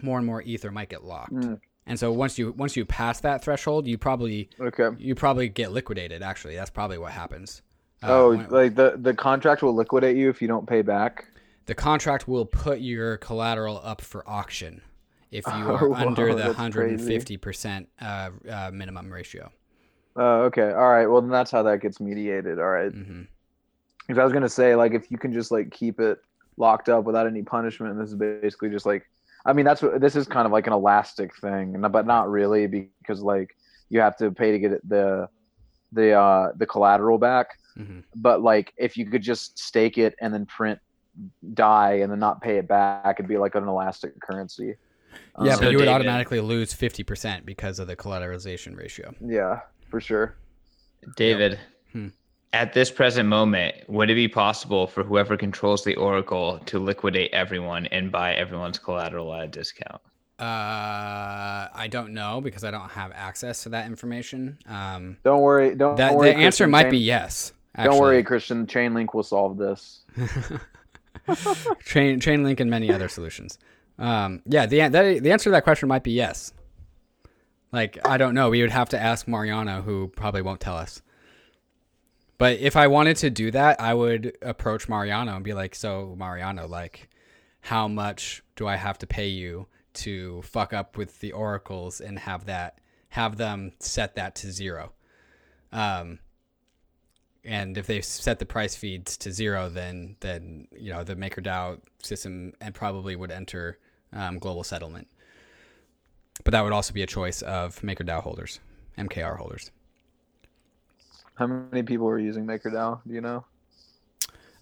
[0.00, 1.34] more and more ether might get locked.
[1.34, 1.60] Mm.
[1.86, 4.88] And so once you once you pass that threshold, you probably Okay.
[4.98, 6.22] you probably get liquidated.
[6.22, 7.60] Actually, that's probably what happens.
[8.02, 11.26] Uh, oh, when- like the, the contract will liquidate you if you don't pay back.
[11.68, 14.82] The contract will put your collateral up for auction
[15.30, 19.52] if you are Oh, under wow, the hundred and fifty percent uh, uh, minimum ratio.
[20.16, 20.72] Oh, okay.
[20.72, 21.06] All right.
[21.06, 22.58] Well, then that's how that gets mediated.
[22.58, 22.92] All right.
[22.92, 23.22] hmm
[24.06, 26.18] Because I was gonna say, like, if you can just like keep it
[26.56, 29.08] locked up without any punishment, and this is basically just like,
[29.46, 32.66] I mean, that's what this is kind of like an elastic thing, but not really
[32.66, 33.56] because like
[33.90, 35.28] you have to pay to get it, the
[35.92, 37.58] the uh the collateral back.
[37.76, 40.80] hmm But like, if you could just stake it and then print
[41.54, 44.74] DAI and then not pay it back, it'd be like an elastic currency.
[44.74, 48.76] Yeah, Um, but So you would David- automatically lose fifty percent because of the collateralization
[48.76, 49.14] ratio.
[49.20, 50.36] yeah, for sure.
[51.16, 51.58] David,
[51.92, 52.08] Hmm.
[52.52, 57.32] at this present moment, would it be possible for whoever controls the Oracle to liquidate
[57.32, 60.00] everyone and buy everyone's collateral at a discount?
[60.40, 64.56] Uh, I don't know because I don't have access to that information.
[64.68, 65.74] Um, Don't worry.
[65.74, 66.28] Don't, that don't worry.
[66.30, 67.52] the answer Christian, might Chain- be yes.
[67.82, 68.22] Don't worry.
[68.22, 68.66] Christian.
[68.66, 70.00] Chainlink will solve this.
[71.84, 73.58] chain chain link and many other solutions.
[73.98, 74.88] Um, yeah, the
[75.20, 76.52] the answer to that question might be yes.
[77.72, 81.02] Like I don't know, we would have to ask Mariano, who probably won't tell us.
[82.38, 86.14] But if I wanted to do that, I would approach Mariano and be like, "So
[86.16, 87.10] Mariano, like,
[87.62, 92.18] how much do I have to pay you to fuck up with the oracles and
[92.20, 92.78] have that
[93.10, 94.92] have them set that to zero?"
[95.72, 96.20] Um,
[97.44, 101.80] and if they set the price feeds to zero, then then you know the MakerDAO
[102.02, 103.78] system and probably would enter
[104.12, 105.08] um, global settlement.
[106.44, 108.60] But that would also be a choice of MakerDAO holders,
[108.96, 109.70] MKR holders.
[111.34, 113.00] How many people are using MakerDAO?
[113.06, 113.44] Do you know?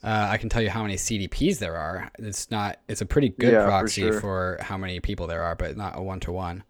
[0.02, 2.10] Uh, I can tell you how many CDPs there are.
[2.18, 2.78] It's not.
[2.88, 4.20] It's a pretty good Yeah, for proxy sure.
[4.20, 6.62] for how many people there are, but not a one to one.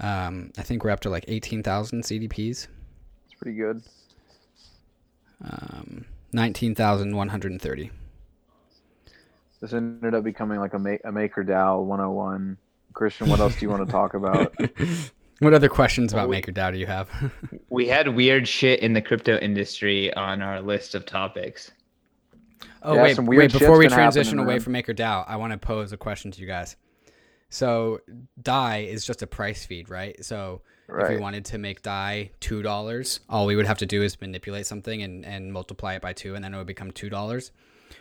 [0.00, 2.66] Um, I think we're up to like eighteen thousand CDPs.
[3.26, 3.82] It's pretty good.
[5.44, 7.90] Um, nineteen thousand one hundred and thirty.
[9.60, 12.56] This ended up becoming like a, ma- a MakerDAO 101.
[12.92, 14.54] Christian, what else do you want to talk about?
[15.40, 17.08] What other questions about Well, we- MakerDAO do you have?
[17.70, 21.70] We had weird shit in the crypto industry on our list of topics.
[22.82, 23.60] Oh Yeah, wait, some weird wait!
[23.60, 24.60] Before we transition away man.
[24.60, 26.74] from MakerDAO, I want to pose a question to you guys.
[27.50, 28.00] So,
[28.42, 30.22] Dai is just a price feed, right?
[30.24, 34.02] So, if we wanted to make Dai two dollars, all we would have to do
[34.02, 37.10] is manipulate something and, and multiply it by two, and then it would become two
[37.10, 37.50] dollars.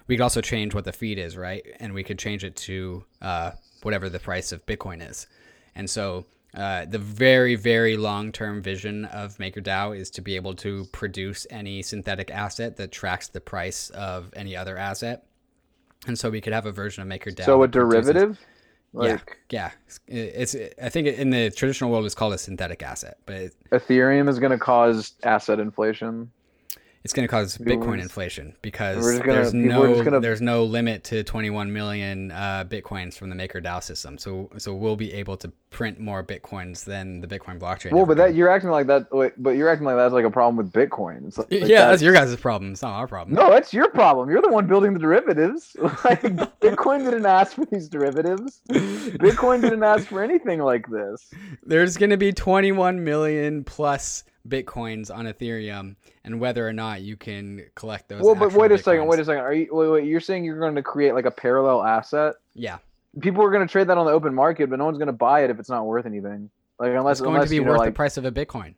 [0.07, 1.65] We could also change what the feed is, right?
[1.79, 3.51] And we could change it to uh,
[3.83, 5.27] whatever the price of Bitcoin is.
[5.75, 10.55] And so, uh, the very, very long term vision of MakerDAO is to be able
[10.55, 15.25] to produce any synthetic asset that tracks the price of any other asset.
[16.07, 17.45] And so we could have a version of MakerDAO.
[17.45, 18.39] so a derivative?
[18.97, 19.71] Like yeah,
[20.07, 20.11] yeah.
[20.39, 24.27] It's I think in the traditional world it's called a synthetic asset, but it, Ethereum
[24.27, 26.31] is going to cause asset inflation.
[27.07, 31.23] It's going to cause Bitcoin inflation because gonna- there's no gonna- there's no limit to
[31.23, 34.17] 21 million uh, bitcoins from the MakerDAO system.
[34.17, 37.91] So so we'll be able to print more bitcoins than the Bitcoin blockchain.
[37.93, 39.07] Well, but that you're acting like that.
[39.13, 41.25] Wait, but you're acting like that's like a problem with Bitcoin.
[41.37, 42.73] Like, like yeah, that's your guys' problem.
[42.73, 43.35] It's not our problem.
[43.35, 44.29] No, that's your problem.
[44.29, 45.77] You're the one building the derivatives.
[46.03, 46.21] Like
[46.61, 48.61] Bitcoin didn't ask for these derivatives.
[48.69, 51.31] Bitcoin didn't ask for anything like this.
[51.63, 57.17] There's going to be 21 million plus bitcoins on Ethereum, and whether or not you
[57.17, 58.21] can collect those.
[58.21, 59.05] Well, but wait a second.
[59.07, 59.43] Wait a second.
[59.43, 60.05] Are you wait, wait?
[60.05, 62.35] You're saying you're going to create like a parallel asset?
[62.53, 62.77] Yeah,
[63.21, 65.13] People are going to trade that on the open market, but no one's going to
[65.13, 66.49] buy it if it's not worth anything.
[66.79, 68.31] Like unless it's going unless to be you know, worth like, the price of a
[68.31, 68.75] bitcoin.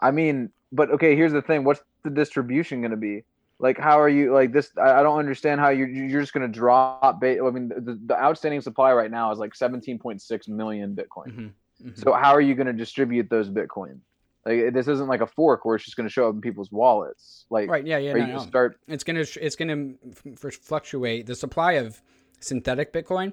[0.00, 1.14] I mean, but okay.
[1.14, 1.62] Here's the thing.
[1.64, 3.22] What's the distribution going to be?
[3.60, 4.70] Like, how are you like this?
[4.76, 7.20] I, I don't understand how you're you're just going to drop.
[7.20, 11.26] Ba- I mean, the, the outstanding supply right now is like 17.6 million Bitcoin.
[11.28, 11.50] Mhm,
[11.84, 12.02] mhm.
[12.02, 13.98] So how are you going to distribute those Bitcoin?
[14.44, 16.72] Like this isn't like a fork where it's just going to show up in people's
[16.72, 17.46] wallets.
[17.50, 17.86] Like, right?
[17.86, 18.14] Yeah, yeah.
[18.14, 18.38] No, you no.
[18.40, 18.78] start?
[18.88, 19.92] It's gonna it's gonna
[20.26, 21.26] f- fluctuate.
[21.26, 22.02] The supply of
[22.40, 23.32] synthetic Bitcoin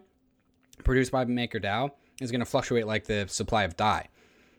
[0.84, 1.92] produced by MakerDAO
[2.22, 4.08] is gonna fluctuate like the supply of DAI.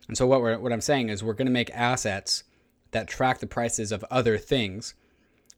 [0.08, 2.42] And so what we're what I'm saying is we're gonna make assets
[2.90, 4.94] that track the prices of other things,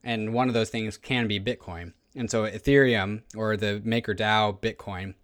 [0.04, 1.94] and one of those things can be Bitcoin.
[2.14, 5.14] And so Ethereum or the MakerDAO Bitcoin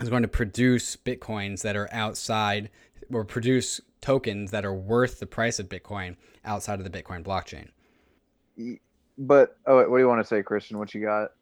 [0.00, 2.70] is going to produce Bitcoins that are outside
[3.12, 7.68] or produce tokens that are worth the price of Bitcoin outside of the Bitcoin blockchain.
[9.18, 10.78] But oh, wait, what do you want to say, Christian?
[10.78, 11.32] What you got?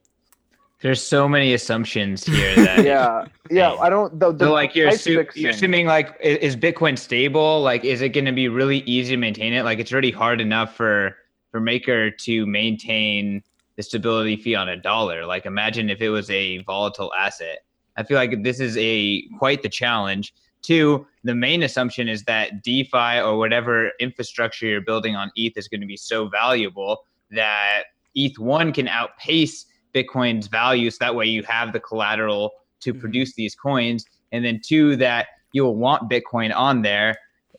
[0.81, 3.73] There's so many assumptions here that Yeah, yeah.
[3.75, 4.19] I don't.
[4.19, 7.63] The, the So like you're, price assu- you're assuming like i- is Bitcoin stable?
[7.63, 9.65] Like is it going to be really easy to maintain it?
[9.65, 11.17] Like it's already hard enough for
[11.51, 13.43] for Maker to maintain
[13.77, 15.25] the stability fee on a dollar.
[15.27, 17.59] Like imagine if it was a volatile asset.
[17.99, 20.35] I feel like this is a quite the challenge.
[20.67, 25.69] Two, the main assumption is that DeFi or whatever infrastructure you're building on ETH is
[25.69, 27.85] going to be so valuable that
[28.17, 30.91] ETH one can outpace Bitcoin's value.
[30.91, 32.51] So that way you have the collateral
[32.81, 33.01] to Mhm.
[33.01, 34.07] produce these coins.
[34.33, 37.15] And then two, that you'll want Bitcoin on there,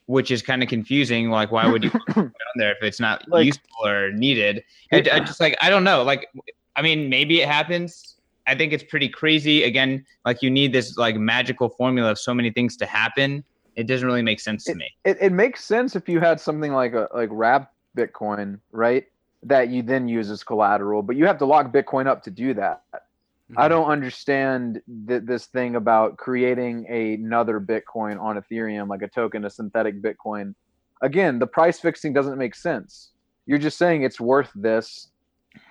[0.07, 1.29] which is kind of confusing.
[1.29, 4.65] Like, why would you on there if it's not Like- useful or needed?
[4.91, 6.03] And I just like, I don't know.
[6.03, 6.27] Like,
[6.75, 8.15] I mean, maybe it happens.
[8.47, 9.63] I think it's pretty crazy.
[9.63, 13.43] Again, like you need this like magical formula of so many things to happen.
[13.75, 14.89] It doesn't really make sense to me.
[15.05, 19.05] it, it makes sense if you had something like a like wrapped Bitcoin, right?
[19.43, 22.53] That you then use as collateral, but you have to lock Bitcoin up to do
[22.55, 22.81] that.
[22.93, 23.59] Mm-hmm.
[23.59, 29.45] I don't understand th- this thing about creating another Bitcoin on Ethereum, like a token,
[29.45, 30.53] a synthetic Bitcoin.
[31.01, 33.11] Again, the price fixing doesn't make sense.
[33.45, 35.11] You're just saying it's worth this,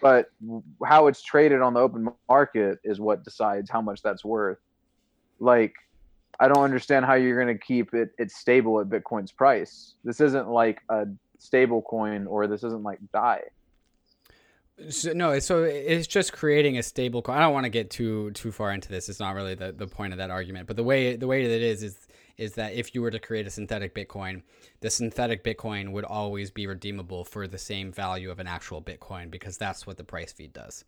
[0.01, 0.31] but
[0.85, 4.59] how it's traded on the open market is what decides how much that's worth.
[5.39, 5.75] Like,
[6.41, 9.95] I don't understand how you're going to keep it it stable at Bitcoin's price.
[10.05, 11.07] This isn't like a
[11.39, 13.43] stable coin, or this isn't like DAI.
[14.91, 17.39] So, no, so it's just creating a stable coin.
[17.39, 19.09] I don't want to get too too far into this.
[19.09, 20.67] It's not really the, the point of that argument.
[20.67, 22.06] But the way the way that it is is
[22.39, 24.43] is that if you were to create a synthetic Bitcoin,
[24.81, 29.31] the synthetic Bitcoin would always be redeemable for the same value of an actual Bitcoin
[29.31, 30.85] because that's what the price feed does.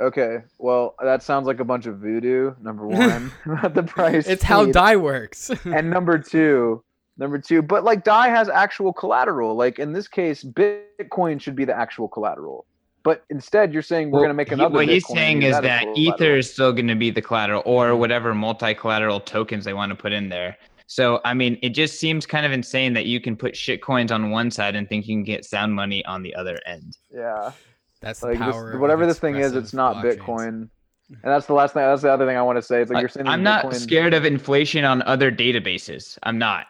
[0.00, 2.54] Okay, well, that sounds like a bunch of voodoo.
[2.60, 3.30] Number one,
[3.72, 4.26] the price.
[4.26, 4.74] It's how feed.
[4.74, 5.50] DAI works.
[5.64, 6.82] and number two,
[7.16, 9.54] number two, but like DAI has actual collateral.
[9.54, 12.66] Like in this case, Bitcoin should be the actual collateral.
[13.04, 14.74] But instead, you're saying we're Well, going to make he- another.
[14.74, 15.86] what he's Bitcoin and saying is as that.
[15.94, 19.96] Ether is still going to be the collateral or whatever multi-collateral tokens they want to
[19.96, 20.56] put in there.
[20.86, 24.10] So, I mean, it just seems kind of insane that you can put shit coins
[24.10, 26.96] on one side and think you can get sound money on the other end.
[27.14, 27.52] Yeah,
[28.00, 28.72] That's the like this, power.
[28.72, 30.18] of whatever this thing is, it's not blockchains.
[30.18, 30.68] Bitcoin.
[31.10, 31.82] And that's the last thing.
[31.82, 32.80] That's the other thing I want to say.
[32.80, 33.26] It's like you're saying.
[33.28, 36.18] I'm not Bitcoin- scared of inflation on other databases.
[36.22, 36.66] I'm not.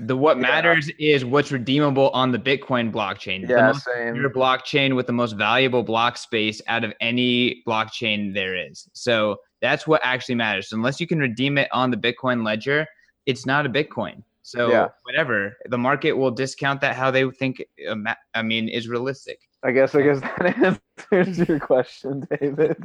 [0.00, 0.42] The what Yeah.
[0.42, 3.46] matters is what's redeemable on the Bitcoin blockchain.
[3.46, 4.14] the Yeah, most same.
[4.14, 8.86] secure blockchain with the most valuable block space out of any blockchain there is.
[8.92, 10.70] So that's what actually matters.
[10.72, 12.86] Unless you can redeem it on the Bitcoin ledger,
[13.24, 14.22] it's not a Bitcoin.
[14.42, 14.88] So Yeah.
[15.04, 17.64] whatever, the market will discount that how they think.
[17.88, 17.96] uh,
[18.34, 19.47] I mean, is realistic.
[19.64, 19.94] I guess.
[19.94, 20.80] I guess that
[21.12, 22.76] answers your question, David.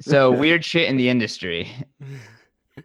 [0.00, 1.70] So weird shit in the industry.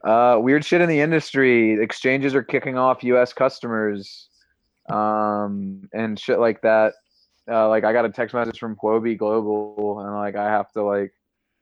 [0.04, 1.82] Uh, weird shit in the industry.
[1.82, 3.34] Exchanges are kicking off U.S.
[3.34, 4.30] customers,
[4.90, 6.94] um, and shit like that.
[7.50, 10.84] Uh, like I got a text message from Huobi Global, and like I have to
[10.84, 11.12] like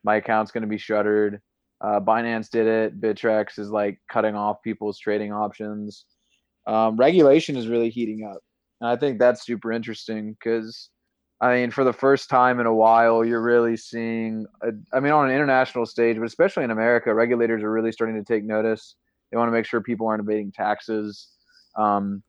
[0.03, 1.41] my account's gonna be shuttered.
[1.82, 2.99] Uh, Binance did it.
[2.99, 6.05] Bittrex is like cutting off people's trading options.
[6.67, 8.41] Um, regulation is really heating up,
[8.82, 10.89] and I think that's super interesting because.
[11.41, 15.13] I mean, for the first time in a while, you're really seeing, a, I mean,
[15.13, 18.95] on an international stage, but especially in America, regulators are really starting to take notice.
[19.31, 21.29] They want to make sure people aren't evading taxes.
[21.77, 22.23] Um,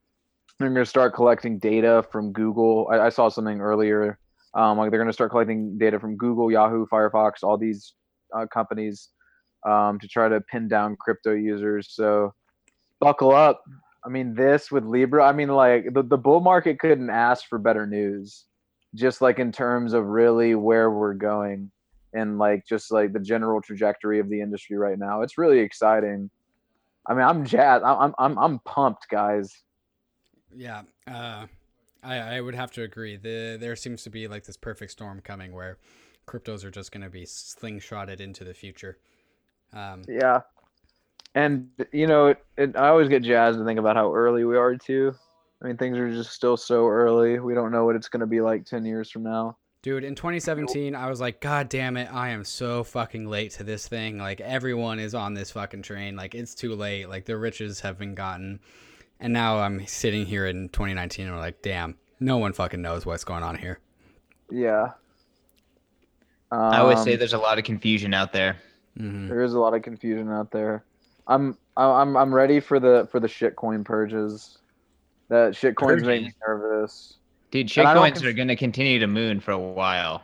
[0.58, 2.88] they're going to start collecting data from Google.
[2.92, 4.18] I, I saw something earlier.
[4.54, 7.94] Um, like they're going to start collecting data from Google, Yahoo, Firefox, all these
[8.36, 9.08] uh, companies
[9.66, 11.88] um, to try to pin down crypto users.
[11.90, 12.32] So
[13.00, 13.62] buckle up.
[14.04, 15.24] I mean, this with Libra.
[15.24, 18.44] I mean, like the, the bull market couldn't ask for better news.
[18.94, 21.70] Just like in terms of really where we're going
[22.12, 25.22] and like just like the general trajectory of the industry right now.
[25.22, 26.30] It's really exciting.
[27.06, 27.84] I mean, I'm jazzed.
[27.84, 29.62] I'm I'm I'm pumped, guys.
[30.54, 31.46] Yeah, uh,
[32.02, 33.16] I I would have to agree.
[33.16, 35.78] The there seems to be like this perfect storm coming where
[36.26, 38.98] cryptos are just going to be slingshotted into the future.
[39.72, 40.40] Um, yeah,
[41.34, 44.56] and you know, it, it, I always get jazzed to think about how early we
[44.56, 45.14] are too.
[45.62, 47.38] I mean, things are just still so early.
[47.38, 49.56] We don't know what it's going to be like ten years from now.
[49.82, 53.64] Dude, in 2017, I was like, God damn it, I am so fucking late to
[53.64, 54.18] this thing.
[54.18, 56.16] Like, everyone is on this fucking train.
[56.16, 57.08] Like, it's too late.
[57.08, 58.60] Like, the riches have been gotten.
[59.20, 63.06] And now I'm sitting here in 2019 and we're like, damn, no one fucking knows
[63.06, 63.78] what's going on here.
[64.50, 64.92] Yeah.
[66.50, 68.56] Um, I always say Um, there's a lot of confusion out there.
[68.96, 70.84] hmm there is a lot of confusion out there.
[71.26, 74.58] I'm I'm I'm ready for the for the shitcoin purges.
[75.30, 77.16] That shitcoins make me nervous.
[77.50, 80.22] Dude, And I shitcoins conf- are going to continue to moon for a while.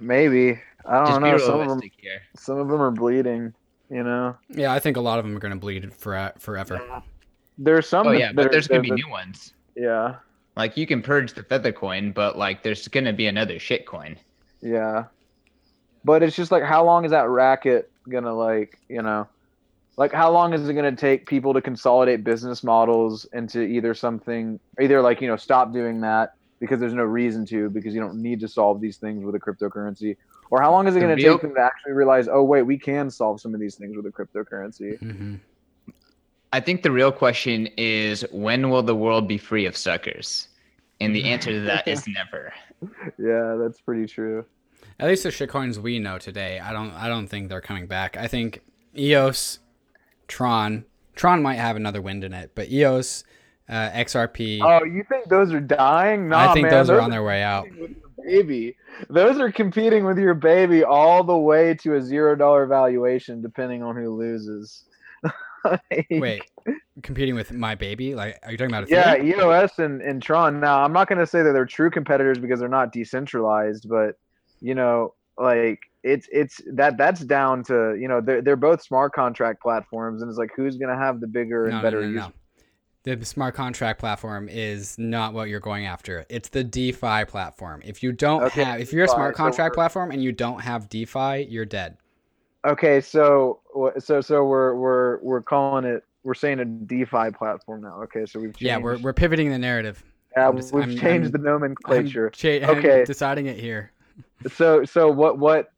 [0.00, 1.38] Maybe I don't be know.
[1.38, 2.22] Some of them here.
[2.36, 3.52] some of them are bleeding.
[3.90, 6.80] You know, Yeah, I think a lot of them are going to bleed for, forever.
[7.56, 8.06] there's some.
[8.06, 9.52] Oh yeah, but there's going to be new ones.
[9.76, 10.16] Yeah,
[10.56, 14.16] Like you can purge the Feathercoin, but like there's going to be another shitcoin.
[14.60, 15.04] yeah.
[16.04, 18.78] But it's just like, how long is that racket gonna like?
[18.88, 19.26] You know,
[19.96, 24.60] like how long is it gonna take people to consolidate business models into either something,
[24.80, 28.20] either like you know, stop doing that because there's no reason to because you don't
[28.20, 30.16] need to solve these things with a cryptocurrency
[30.50, 32.78] or how long is it going to take them to actually realize oh wait we
[32.78, 35.36] can solve some of these things with a cryptocurrency hmm
[36.52, 40.48] I think the real question is when will the world be free of suckers?
[41.00, 42.52] And the answer to that is never.
[43.18, 44.46] yeah that's pretty true
[44.98, 48.16] At least the shitcoins we know today, I don't I don't think they're coming back.
[48.16, 48.62] I think
[48.96, 49.58] EOS,
[50.28, 53.24] Tron, Tron might have another wind in it, but EOS,
[53.68, 57.10] uh, XRP, oh you think those are dying no I think man, those are on
[57.10, 57.64] their way out.
[57.64, 58.76] competing with your baby
[59.10, 63.82] those are competing with your baby all the way to a zero dollar valuation depending
[63.82, 64.84] on who loses
[65.64, 66.42] Like, Wait,
[67.02, 68.14] competing with my baby?
[68.14, 68.88] Like, are you talking about?
[68.88, 72.38] yeah eos and, and tron now i'm not going to say that they're true competitors
[72.38, 74.16] because they're not decentralized but
[74.60, 79.12] you know like it's it's that that's down to you know they're, they're both smart
[79.12, 82.00] contract platforms and it's like who's going to have the bigger and No, no, better
[82.02, 82.32] no, use no.
[83.16, 86.26] The smart contract platform is not what you're going after.
[86.28, 87.80] It's the DeFi platform.
[87.84, 90.60] If you don't Okay, have, if you're a smart contract we're- platform and you don't
[90.60, 91.98] have DeFi, you're dead.
[92.66, 93.60] okay so
[93.98, 98.40] so so we're we're we're calling it we're saying a defi platform now okay so
[98.40, 100.02] we've changed, Yeah, we're, we're pivoting the narrative.
[100.36, 103.04] yeah, just- we've I'm- changed I'm- the nomenclature I'm, cha- Okay.
[103.04, 103.92] deciding it here.
[104.52, 105.72] so so what what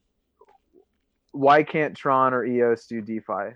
[1.38, 3.54] why can't tron or eos do defi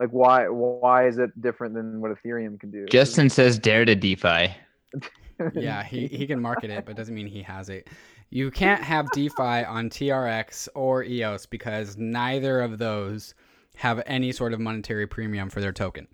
[0.00, 3.94] like why why is it different than what ethereum can do Justin says dare to
[3.94, 4.54] DeFi.
[5.54, 7.88] Yeah, he, he can market it, but doesn't mean he has it.
[8.30, 13.34] You can't have DeFi on TRX or EOS because neither of those
[13.76, 16.06] have any sort of monetary premium for their token.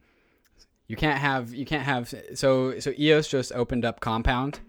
[0.86, 4.60] You can't have you can't have so so EOS just opened up Compound,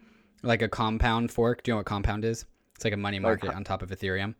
[0.44, 1.64] like a Compound fork.
[1.64, 2.46] Do you know what Compound is?
[2.76, 4.36] It's like a money market on top of Ethereum.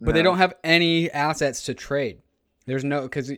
[0.00, 2.22] But they don't have any assets to trade.
[2.66, 3.32] There's no because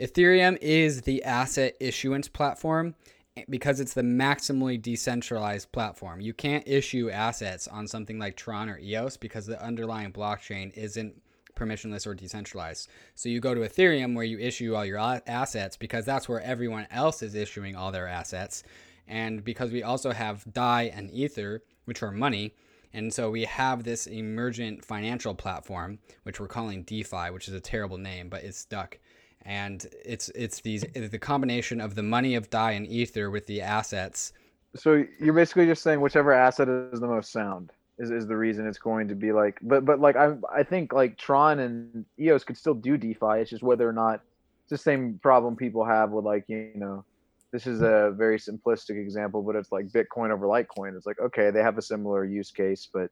[0.00, 2.94] Ethereum is the asset issuance platform
[3.36, 6.20] eh, because it's the maximally decentralized platform.
[6.20, 11.20] You can't issue assets on something like Tron or EOS because the underlying blockchain isn't
[11.54, 12.88] permissionless or decentralized.
[13.14, 16.86] So you go to Ethereum where you issue all your assets because that's where everyone
[16.90, 18.62] else is issuing all their assets.
[19.06, 22.54] And because we also have DAI and Ether, which are money,
[22.92, 27.60] and so we have this emergent financial platform, which we're calling DeFi, which is a
[27.60, 28.98] terrible name, but it's stuck.
[29.42, 33.46] And it's it's these it's the combination of the money of DAI and Ether with
[33.46, 34.32] the assets.
[34.76, 38.66] so you're basically just saying whichever asset is the most sound is, is the reason
[38.66, 42.44] it's going to be like but but like i i think like tron and eos
[42.44, 44.20] could still do defi it's just whether or not
[44.62, 47.04] it's the same problem people have with like you know
[47.52, 51.50] this is a very simplistic example but it's like bitcoin over litecoin it's like okay
[51.50, 53.10] they have a similar use case but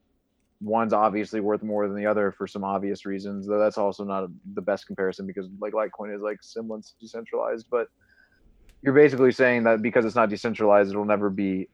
[0.61, 4.28] one's obviously worth more than the other for some obvious reasons though that's also not
[4.55, 7.89] the best comparison because like litecoin is like semblance decentralized but
[8.82, 11.68] you're basically saying that because it's not decentralized it'll never be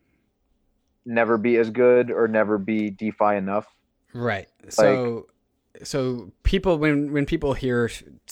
[1.05, 3.67] never be as good or never be defi enough
[4.15, 4.49] Right.
[4.69, 5.27] So
[5.83, 7.91] so people when when people hear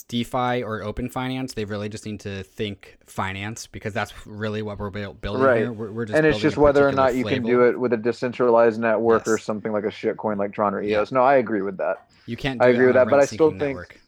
[0.08, 4.78] DeFi or open finance, they really just need to think finance because that's really what
[4.78, 5.58] we're building Right.
[5.62, 5.72] here.
[5.72, 7.96] We're, we're just and it's just whether or not you can do it with a
[7.96, 11.12] decentralized network or something like a shitcoin like Tron or EOS.
[11.12, 12.08] No, I agree with that.
[12.26, 12.60] You can't.
[12.60, 13.98] Do I it agree with a that, but I still think- network.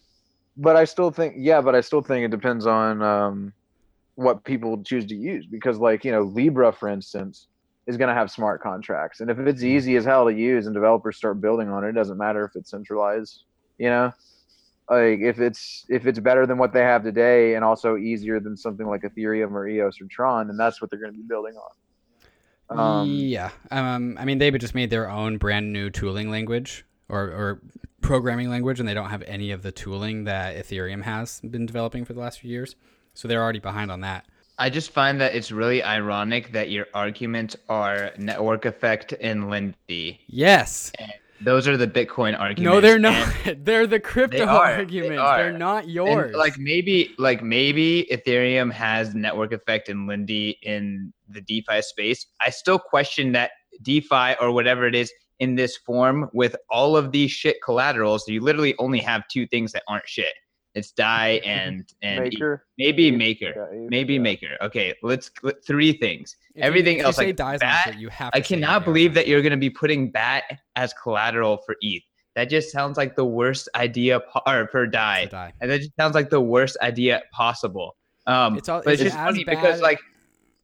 [0.59, 3.55] But I still think, yeah, but I still think it depends on um,
[4.17, 7.47] what people choose to use because, like, you know, Libra, for instance,
[7.87, 10.75] is going to have smart contracts, and if it's easy as hell to use and
[10.75, 13.45] developers start building on it, it doesn't matter if it's centralized.
[13.79, 14.13] You know,
[14.89, 18.57] like if it's if it's better than what they have today and also easier than
[18.57, 21.55] something like Ethereum or EOS or Tron, then that's what they're going to be building
[21.57, 22.79] on.
[22.79, 23.51] Um, yeah.
[23.71, 24.17] Um.
[24.19, 27.61] I mean, they just made their own brand new tooling language or or
[28.01, 32.05] programming language, and they don't have any of the tooling that Ethereum has been developing
[32.05, 32.77] for the last few years.
[33.15, 34.27] So they're already behind on that.
[34.59, 40.21] I just find that it's really ironic that your arguments are network effect and Lindy.
[40.27, 40.93] Yes.
[41.41, 42.63] Those are the Bitcoin arguments.
[42.63, 43.35] No, they're not.
[43.65, 44.77] they're the crypto They are.
[44.77, 45.23] They arguments.
[45.37, 46.37] They're not and, yours.
[46.37, 52.27] like maybe, like maybe Ethereum has network effect and Lindy in the DeFi space.
[52.41, 57.11] I still question that DeFi or whatever it is in this form with all of
[57.11, 58.29] these shit collaterals.
[58.29, 60.35] You literally only have two things that aren't shit.
[60.75, 63.53] It's DAI and and Maker, maybe ETH, Maker.
[63.57, 64.21] yeah, ETH, Maybe yeah.
[64.21, 64.57] Maker.
[64.63, 65.31] Okay, let's
[65.67, 66.37] three things.
[66.55, 68.31] If everything you else, say like dies bat, shit, you have.
[68.35, 70.45] I cannot believe that you're going to be putting BAT
[70.77, 72.03] as collateral for ETH.
[72.35, 75.27] That just sounds like the worst idea, po- or for DAI.
[75.27, 75.53] Die.
[75.61, 77.97] And that just sounds like the worst idea possible.
[78.27, 79.99] Um, It's all- but it's just as funny because like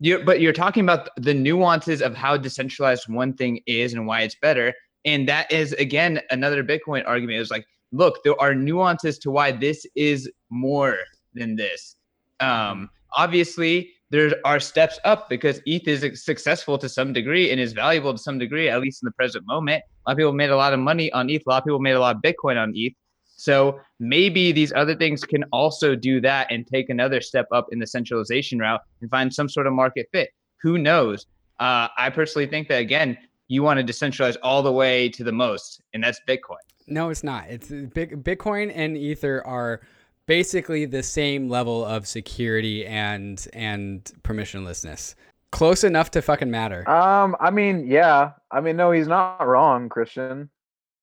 [0.00, 4.22] you're, but you're talking about the nuances of how decentralized one thing is and why
[4.22, 4.72] it's better.
[5.04, 7.38] And that is again another Bitcoin argument.
[7.40, 10.96] Is like, look, there are nuances to why this is more
[11.34, 11.96] than this.
[12.40, 17.72] Um, obviously, there are steps up because ETH is successful to some degree and is
[17.72, 19.82] valuable to some degree, at least in the present moment.
[20.06, 21.42] A lot of people made a lot of money on ETH.
[21.46, 22.94] A lot of people made a lot of Bitcoin on ETH.
[23.36, 27.78] So maybe these other things can also do that and take another step up in
[27.78, 30.30] the centralization route and find some sort of market fit.
[30.62, 31.26] Who knows?
[31.60, 33.16] Uh, I personally think that again,
[33.46, 36.56] you want to decentralize all the way to the most, and that's Bitcoin.
[36.88, 37.46] No, it's not.
[37.48, 37.68] It's.
[37.68, 39.80] Bitcoin and Ether are
[40.26, 45.14] basically the same level of security and and permissionlessness.
[45.50, 46.88] Close enough to fucking matter.
[46.88, 48.32] Um, I mean, yeah.
[48.50, 50.50] I mean, no, he's not wrong, Christian.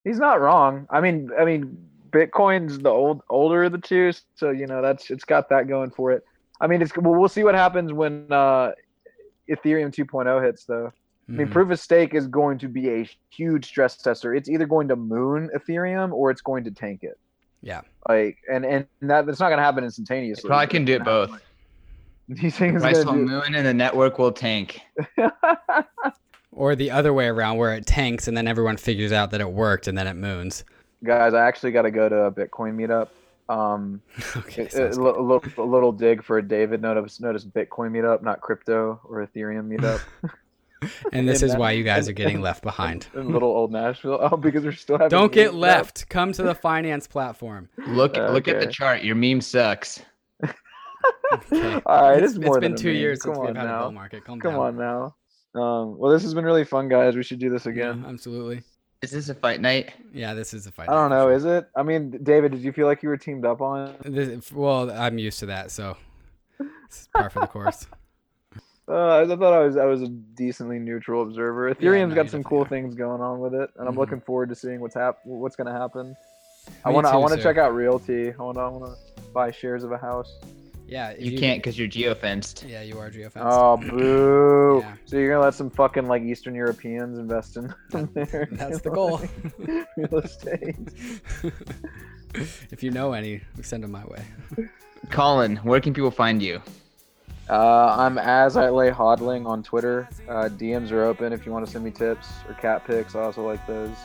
[0.03, 0.88] He's not wrong.
[0.91, 1.77] I mean, I mean,
[2.11, 5.91] Bitcoin's the old older of the two, so you know that's it's got that going
[5.91, 6.23] for it.
[6.61, 8.71] I mean, it's well, we'll see what happens when uh,
[9.49, 10.91] Ethereum 2.0 hits, though.
[11.28, 11.51] I mean, Mhm.
[11.51, 14.36] proof of stake is going to be a huge stress tester.
[14.36, 17.17] It's either going to moon Ethereum or it's going to tank it.
[17.61, 17.82] Yeah.
[18.07, 20.47] Like, and and that that's not going to happen instantaneously.
[20.47, 21.30] It probably can do it gonna both.
[21.32, 21.45] happen.
[22.30, 23.26] These things Price will gonna do.
[23.26, 24.82] moon and the network will tank.
[26.51, 29.51] Or the other way around, where it tanks and then everyone figures out that it
[29.51, 30.63] worked and then it moons.
[31.03, 33.09] Guys, I actually got to go to a Bitcoin meetup.
[33.53, 34.01] Um,
[34.38, 34.69] okay.
[34.73, 36.82] a, a, a little, a little dig for a David.
[36.82, 39.99] Notice, notice Bitcoin meetup, not crypto or Ethereum meetup.
[41.11, 43.07] And this in is that- why you guys in- are getting in- left behind.
[43.13, 44.19] in little old Nashville.
[44.31, 45.09] Oh, because we're still having.
[45.09, 45.59] Don't get meetups.
[45.59, 46.09] left.
[46.09, 47.69] Come to the finance platform.
[47.88, 49.03] Look, look at the chart.
[49.03, 50.01] Your meme sucks.
[51.33, 51.79] Okay.
[51.86, 52.95] All right, it's, it's more it's been two meme.
[52.97, 53.81] years Come since we've on had a now.
[53.83, 54.23] bull market.
[54.25, 54.61] Calm, Come down.
[54.61, 55.15] on now.
[55.61, 57.15] Um, well, this has been really fun, guys.
[57.15, 58.01] We should do this again.
[58.03, 58.63] Yeah, absolutely.
[59.01, 59.93] Is this a fight night?
[60.13, 60.89] Yeah, this is a fight.
[60.89, 61.25] I don't night know.
[61.27, 61.67] for Is it?
[61.75, 63.95] I mean, David, did you feel like you were teamed up on?
[64.03, 64.11] sure.
[64.11, 65.95] This, well, I'm used to that, so
[66.86, 67.86] it's par for the course.
[68.88, 71.73] Uh, I thought I was I was a decently neutral observer.
[71.73, 72.67] Ethereum's no, got some cool are.
[72.67, 73.99] things going on with it, and I'm Mhm.
[73.99, 76.15] looking forward to seeing what's hap- what's going to happen.
[76.83, 78.09] I want to I want to check out RealT.
[78.39, 80.31] I want to I want to buy shares of a house.
[80.88, 82.69] Yeah, if You can't because you're geofenced.
[82.69, 83.31] Yeah, you are geofenced.
[83.41, 84.81] Oh boo!
[84.83, 84.93] Yeah.
[85.05, 87.73] So you're gonna let some fucking like Eastern Europeans invest in
[88.13, 88.47] there?
[88.51, 89.19] that's the goal.
[89.97, 90.75] Real estate.
[92.71, 94.23] if you know any, send them my way.
[95.09, 96.61] Colin, where can people find you?
[97.49, 100.09] Uh, I'm as I lay hodling on Twitter.
[100.27, 103.15] Uh, DMs are open if you want to send me tips or cat pics.
[103.15, 103.95] I also like those.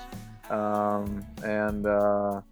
[0.51, 2.43] Um, and uh,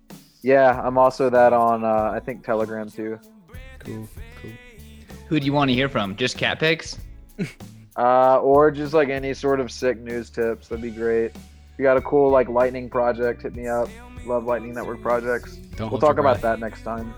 [0.42, 3.18] yeah, I'm also that on uh, I think Telegram too.
[3.80, 4.08] Cool,
[4.40, 4.50] cool.
[5.28, 6.16] Who do you want to hear from?
[6.16, 6.98] Just cat pics?
[7.98, 10.68] Uh, or just like any sort of sick news tips.
[10.68, 11.32] That'd be great.
[11.32, 11.42] If
[11.78, 13.88] you got a cool like lightning project, hit me up.
[14.24, 15.56] Love Lightning Network projects.
[15.74, 16.42] Don't we'll talk about breath.
[16.42, 17.12] that next time.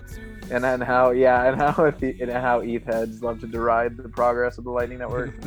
[0.51, 3.96] And then how yeah, and how if the, and how ETH heads love to deride
[3.96, 5.32] the progress of the Lightning Network.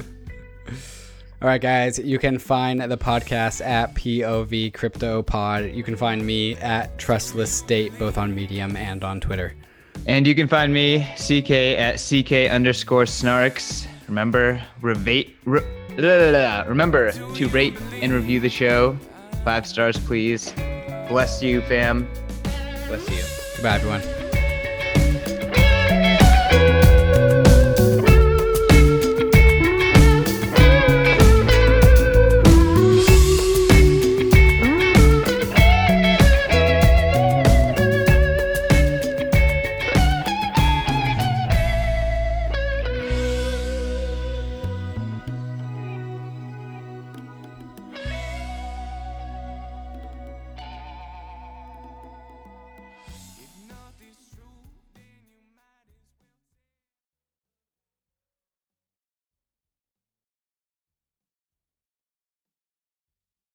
[1.42, 5.72] All right, guys, you can find the podcast at POV Crypto Pod.
[5.74, 9.54] You can find me at Trustless State, both on Medium and on Twitter.
[10.06, 13.88] And you can find me, CK, at CK underscore snarks.
[14.08, 15.62] Remember, revate, re,
[15.98, 18.98] remember to rate and review the show.
[19.44, 20.54] Five stars, please.
[21.10, 22.08] Bless you, fam.
[22.88, 23.22] Bless you.
[23.58, 24.23] Goodbye, everyone.